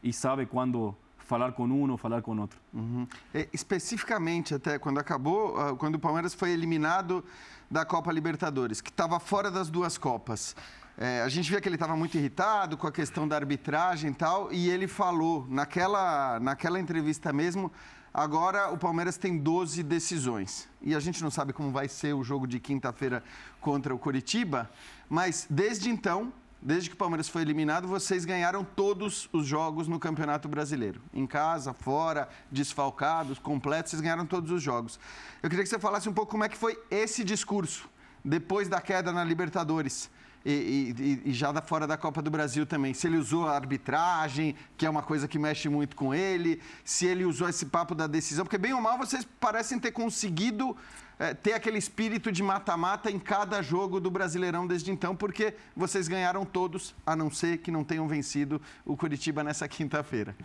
[0.05, 2.61] e sabe quando falar com um ou falar com outro.
[2.75, 3.09] Uhum.
[3.51, 7.25] Especificamente, até quando acabou, ah, quando o Palmeiras foi eliminado
[7.71, 10.55] da Copa Libertadores, que estava fora das duas Copas.
[10.99, 14.15] É, a gente via que ele estava muito irritado com a questão da arbitragem e
[14.15, 17.73] tal, e ele falou naquela, naquela entrevista mesmo.
[18.17, 20.69] Agora o Palmeiras tem 12 decisões.
[20.81, 23.25] E a gente não sabe como vai ser o jogo de quinta-feira
[23.61, 24.71] contra o Coritiba,
[25.09, 29.99] mas desde então, desde que o Palmeiras foi eliminado, vocês ganharam todos os jogos no
[29.99, 31.01] Campeonato Brasileiro.
[31.13, 35.01] Em casa, fora, desfalcados, completos, vocês ganharam todos os jogos.
[35.43, 37.91] Eu queria que você falasse um pouco como é que foi esse discurso
[38.25, 40.09] depois da queda na Libertadores.
[40.45, 42.93] E, e- e já da fora da Copa do Brasil também.
[42.93, 47.07] Se ele usou a arbitragem, que é uma coisa que mexe muito com ele, se
[47.07, 50.77] ele usou esse papo da decisão, porque bem ou mal vocês parecem ter conseguido
[51.19, 56.09] eh, ter aquele espírito de mata-mata em cada jogo do Brasileirão desde então, porque vocês
[56.09, 60.37] ganharam todos, a não ser que não tenham vencido o Curitiba nessa quinta-feira.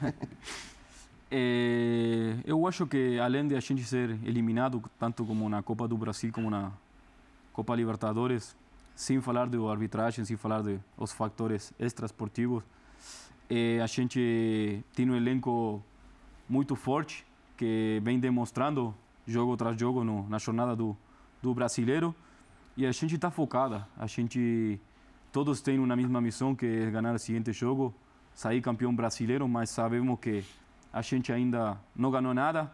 [1.30, 5.98] É, eu acho que além de a gente ser eliminado tanto como na Copa do
[5.98, 6.72] Brasil como na
[7.52, 8.56] Copa Libertadores,
[9.00, 12.62] sem falar de arbitragem, sem falar de os fatores extraesportivos,
[13.50, 15.82] é, a gente tem um elenco
[16.50, 17.26] muito forte
[17.56, 18.94] que vem demonstrando
[19.26, 20.98] jogo tras jogo no, na jornada do,
[21.42, 22.14] do brasileiro.
[22.76, 23.88] E a gente está focada.
[23.98, 24.78] A gente
[25.32, 27.94] todos têm uma mesma missão que é ganhar o seguinte jogo,
[28.34, 30.44] sair campeão brasileiro, mas sabemos que
[30.92, 32.70] a gente ainda não ganhou nada.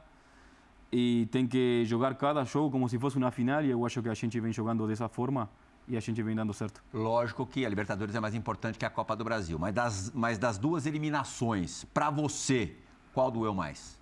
[0.91, 4.09] E tem que jogar cada jogo como se fosse uma final e eu acho que
[4.09, 5.47] a gente vem jogando dessa forma
[5.88, 6.83] e a gente vem dando certo.
[6.93, 10.38] Lógico que a Libertadores é mais importante que a Copa do Brasil, mas das, mas
[10.38, 12.75] das duas eliminações, para você,
[13.13, 13.99] qual doeu mais?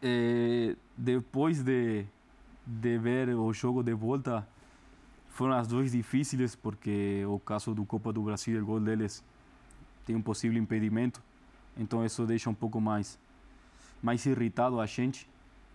[0.00, 2.04] Eh, depois de,
[2.66, 4.46] de ver o jogo de volta,
[5.30, 9.24] foram as duas difíceis, porque o caso do Copa do Brasil, o gol deles
[10.04, 11.22] tem um possível impedimento,
[11.76, 13.18] então isso deixa um pouco mais,
[14.02, 15.28] mais irritado a gente.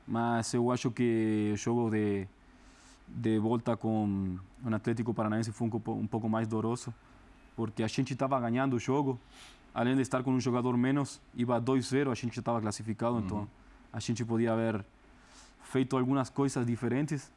[0.07, 2.27] Mas eu acho que o jogo de,
[3.07, 6.93] de volta com o Atlético Paranaense foi um, pouco- um pouco mais doroso,
[7.55, 9.19] porque a gente estava ganhando o jogo,
[9.73, 13.47] além de estar com um jogador menos, iba 2-0, a gente estava classificado, então
[13.93, 14.85] a gente podia haver
[15.63, 17.31] feito algumas coisas diferentes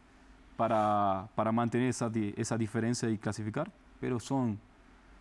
[0.56, 3.66] para, para manter essa, essa diferença e classificar.
[4.00, 4.58] Pero são,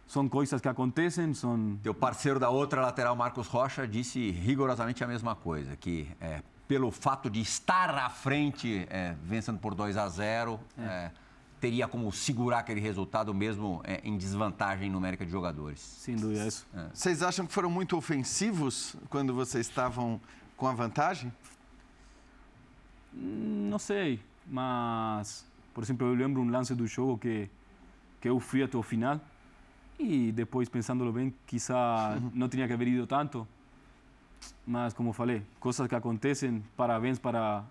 [0.08, 5.08] são coisas que acontecem, são Teu parceiro da outra lateral, Marcos Rocha, disse rigorosamente a
[5.08, 10.08] mesma coisa, que é, pelo fato de estar à frente, é, vencendo por 2 a
[10.08, 11.10] 0, é,
[11.60, 15.80] teria como segurar aquele resultado mesmo é, em desvantagem numérica de jogadores.
[15.80, 16.68] sem dúvida isso.
[16.94, 20.22] Vocês acham que foram muito ofensivos quando vocês estavam
[20.56, 21.34] com a vantagem?
[23.12, 27.50] Não sei, mas, por exemplo, eu lembro um lance do jogo que,
[28.22, 29.20] que eu fui até o final
[29.98, 33.48] e depois, pensándolo bem, quizá não tinha que haver ido tanto.
[34.66, 37.64] Mas, como falei, coisas que acontecem, parabéns para,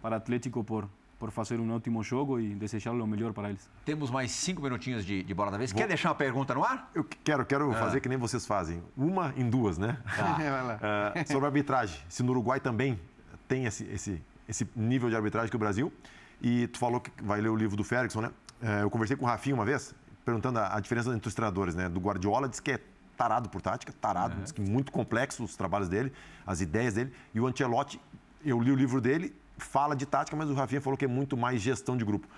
[0.00, 3.68] para Atlético por, por fazer um ótimo jogo e desejar o melhor para eles.
[3.84, 5.72] Temos mais cinco minutinhos de, de bola da vez.
[5.72, 6.90] Quer deixar uma pergunta no ar?
[6.94, 8.82] Eu quero, quero fazer que nem vocês fazem.
[8.96, 9.98] Uma em duas, né?
[10.16, 10.78] Lá.
[10.82, 12.00] Ah, sobre a arbitragem.
[12.08, 12.98] Se no Uruguai também
[13.46, 15.92] tem esse, esse, esse nível de arbitragem que o Brasil.
[16.40, 18.30] E tu falou que vai ler o livro do Ferguson, né?
[18.60, 21.74] Eh, eu conversei com o Rafinha uma vez, perguntando a, a diferença entre os treinadores,
[21.74, 21.88] né?
[21.88, 22.80] Do Guardiola, disse que é
[23.16, 26.12] tarado por tática, tarado, diz que muito complexo os trabalhos dele,
[26.46, 27.12] as ideias dele.
[27.34, 28.00] E o Ancelotti,
[28.44, 31.36] eu li o livro dele, fala de tática, mas o Rafinha falou que é muito
[31.36, 32.28] mais gestão de grupo.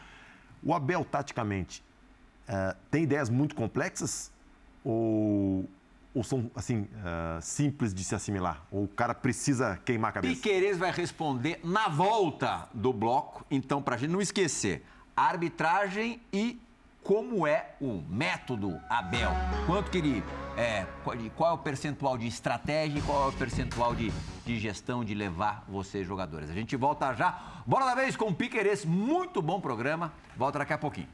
[0.62, 1.84] O Abel, taticamente,
[2.46, 4.32] eh, tem ideias muito complexas
[4.84, 5.68] ou,
[6.14, 8.64] ou são, assim, eh, simples de se assimilar?
[8.70, 10.34] Ou o cara precisa queimar a cabeça?
[10.34, 13.44] Piquerez vai responder na volta do bloco.
[13.50, 14.84] Então, para a gente não esquecer,
[15.16, 16.60] arbitragem e
[17.08, 19.30] como é o método Abel.
[19.64, 20.22] Quanto que ele.
[20.58, 20.84] É,
[21.34, 24.12] qual é o percentual de estratégia e qual é o percentual de,
[24.44, 26.50] de gestão de levar vocês jogadores.
[26.50, 27.62] A gente volta já.
[27.64, 28.84] Bola da vez com o Piquerez.
[28.84, 30.12] Muito bom programa.
[30.36, 31.08] Volta daqui a pouquinho.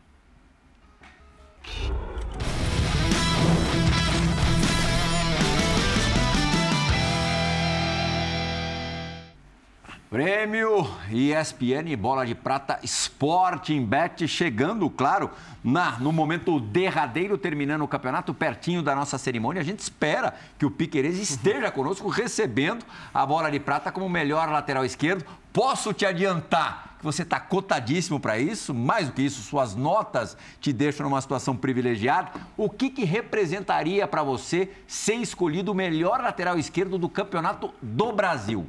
[10.14, 15.28] Prêmio ESPN Bola de Prata Sporting Bet chegando, claro,
[15.64, 19.60] na, no momento derradeiro, terminando o campeonato, pertinho da nossa cerimônia.
[19.60, 24.48] A gente espera que o Piquerez esteja conosco recebendo a Bola de Prata como melhor
[24.50, 25.24] lateral esquerdo.
[25.52, 30.36] Posso te adiantar que você está cotadíssimo para isso, mais do que isso, suas notas
[30.60, 32.30] te deixam numa situação privilegiada.
[32.56, 38.12] O que, que representaria para você ser escolhido o melhor lateral esquerdo do campeonato do
[38.12, 38.64] Brasil?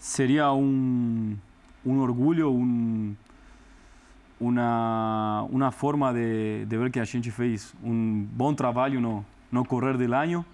[0.00, 1.38] Sería un,
[1.84, 3.16] un orgullo, un,
[4.40, 9.64] una, una forma de, de ver que a gente fez um bom trabalho no, no
[9.64, 10.44] correr del año,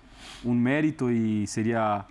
[0.44, 2.05] um mérito e seria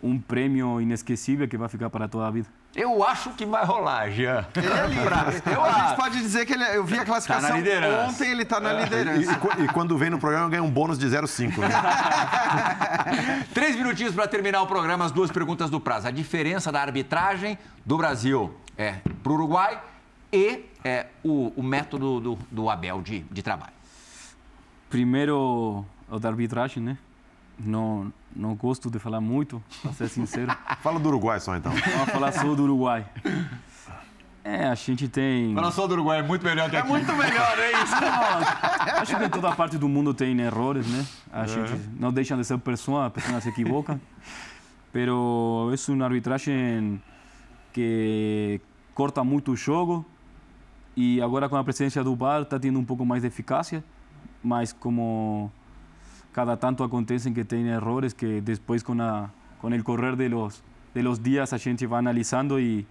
[0.00, 2.48] um prêmio inesquecível que vai ficar para toda a vida.
[2.74, 4.46] Eu acho que vai rolar, Jean.
[4.56, 5.42] Ele é líder.
[5.52, 8.08] Eu a gente pode dizer que ele, eu vi a classificação Tá na liderança.
[8.08, 9.32] ontem, ele está na E, liderança.
[9.32, 11.58] e qu- e quando vem no programa ganha um bônus de 0,5.
[11.60, 11.68] Né?
[13.52, 16.08] Três minutinhos para terminar o programa, as duas perguntas do prazo.
[16.08, 19.78] A diferença da arbitragem do Brasil é, para o Uruguai
[20.32, 23.72] e é, o, o método do, do Abel de, de trabalho.
[24.88, 26.96] Primeiro, o da arbitragem, né?
[27.64, 30.54] Não, não gosto de falar muito, para ser sincero.
[30.82, 31.72] Fala do Uruguai só então.
[31.96, 33.06] Vamos falar só do Uruguai.
[34.44, 35.52] É, a gente tem...
[35.54, 36.88] Mas só do Uruguai é muito melhor que É aqui.
[36.88, 37.94] muito melhor, é isso.
[38.00, 41.06] Não, acho que toda parte do mundo tem errores, né?
[41.32, 44.00] A gente não deixa de ser pessoa, a pessoa se equivoca.
[44.92, 47.00] Pero é uma arbitragem
[47.72, 48.60] que
[48.94, 50.04] corta muito o jogo
[50.96, 53.82] e agora com a presença do VAR está tendo um pouco mais de eficácia,
[54.42, 55.50] mas como
[56.32, 59.28] cada tanto acontecem que tem errores que depois com a
[59.60, 60.62] com o correr de los
[60.94, 62.86] de los dias a gente vai analisando e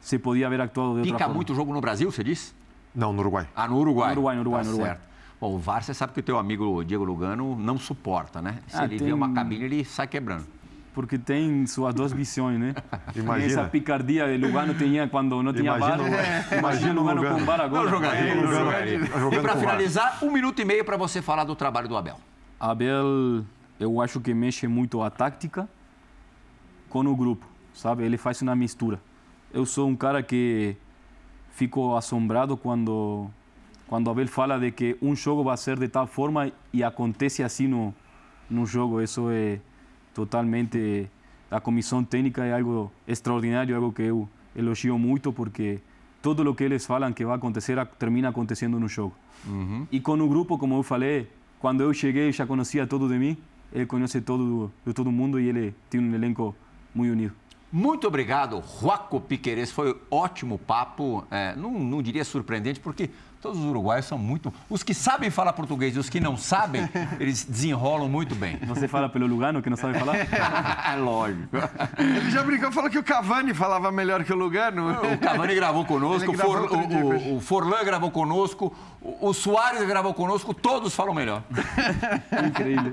[0.00, 1.34] se podia haver actuado de outra Pica forma.
[1.34, 2.52] muito jogo no Brasil, você disse?
[2.94, 3.48] Não, no Uruguai.
[3.56, 4.08] Ah, no Uruguai.
[4.08, 4.90] No Uruguai, no Uruguai, Tá no Uruguai.
[4.96, 5.12] certo.
[5.40, 8.58] Bom, o VAR, você sabe que o teu amigo Diego Lugano não suporta, né?
[8.68, 10.44] Se Ah, ele tem- vê uma cabine, ele sai quebrando.
[10.94, 12.74] porque tem suas duas visões, né?
[13.16, 13.50] Imagina.
[13.62, 16.00] Essa picardia de Lugano tinha quando não tinha Imagina VAR.
[16.00, 17.38] o- Imagina, imagina o Lugano, Lugano.
[17.40, 17.82] com VAR agora.
[17.84, 19.00] Não jogaria, É, não jogaria.
[19.38, 22.18] E para finalizar, um minuto e meio para você falar do trabalho do Abel.
[22.62, 23.44] Abel,
[23.80, 25.68] eu acho que mexe muito a tática
[26.88, 27.44] com o grupo,
[27.74, 28.04] sabe?
[28.04, 29.02] Ele faz uma mistura.
[29.52, 30.76] Eu sou um cara que
[31.50, 33.28] fico assombrado quando
[33.88, 37.66] quando Abel fala de que um jogo vai ser de tal forma e acontece assim
[37.66, 37.92] no
[38.48, 39.02] no jogo.
[39.02, 39.58] Isso é
[40.14, 41.10] totalmente
[41.50, 45.80] a comissão técnica é algo extraordinário, algo que eu elogio muito porque
[46.22, 49.16] tudo o que eles falam que vai acontecer termina acontecendo no jogo.
[49.90, 51.28] E com o grupo, como eu falei,
[51.62, 53.36] quando eu cheguei já conhecia todo de mim.
[53.72, 56.54] Ele conhece todo de todo mundo e ele tem um elenco
[56.92, 57.32] muito unido.
[57.70, 59.70] Muito obrigado, Joaco Piqueires.
[59.70, 61.24] Foi ótimo papo.
[61.30, 63.08] É, não, não diria surpreendente, porque
[63.42, 64.54] Todos os uruguaios são muito.
[64.70, 66.88] Os que sabem falar português e os que não sabem,
[67.18, 68.56] eles desenrolam muito bem.
[68.68, 70.14] Você fala pelo Lugano, que não sabe falar?
[70.98, 71.56] Lógico.
[71.98, 74.92] Ele já brincou, falou que o Cavani falava melhor que o Lugano.
[74.92, 79.84] O Cavani gravou conosco, gravou For- o- o- o Forlan gravou conosco, o, o Soares
[79.88, 81.42] gravou conosco, todos falam melhor.
[82.46, 82.92] Incrível.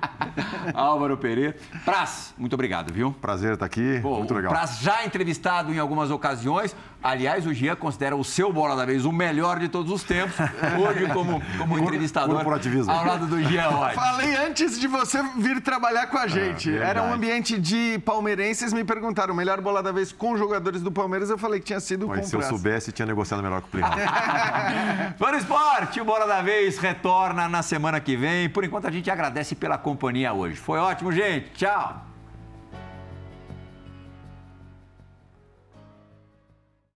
[0.73, 1.55] Álvaro Pereira.
[1.85, 3.11] Praz, muito obrigado, viu?
[3.21, 4.51] Prazer estar aqui, Pô, muito legal.
[4.51, 6.75] Praz já entrevistado em algumas ocasiões.
[7.01, 10.35] Aliás, o Jean considera o seu Bola da Vez o melhor de todos os tempos.
[10.79, 12.91] Hoje, como, como entrevistador, corporativismo.
[12.91, 13.95] ao lado do Jean White.
[13.95, 16.69] Falei antes de você vir trabalhar com a gente.
[16.69, 16.89] verdade.
[16.89, 18.73] Era um ambiente de palmeirenses.
[18.73, 21.29] Me perguntaram, melhor bola da vez com jogadores do Palmeiras.
[21.29, 23.71] Eu falei que tinha sido com Mas se eu soubesse, tinha negociado melhor com o
[23.71, 23.91] Plihal.
[25.17, 28.49] Fã do Esporte, o Bola da Vez retorna na semana que vem.
[28.49, 30.55] Por enquanto, a gente agradece pela companhia hoje.
[30.55, 31.51] Foi ótimo, gente.
[31.51, 32.08] Tchau.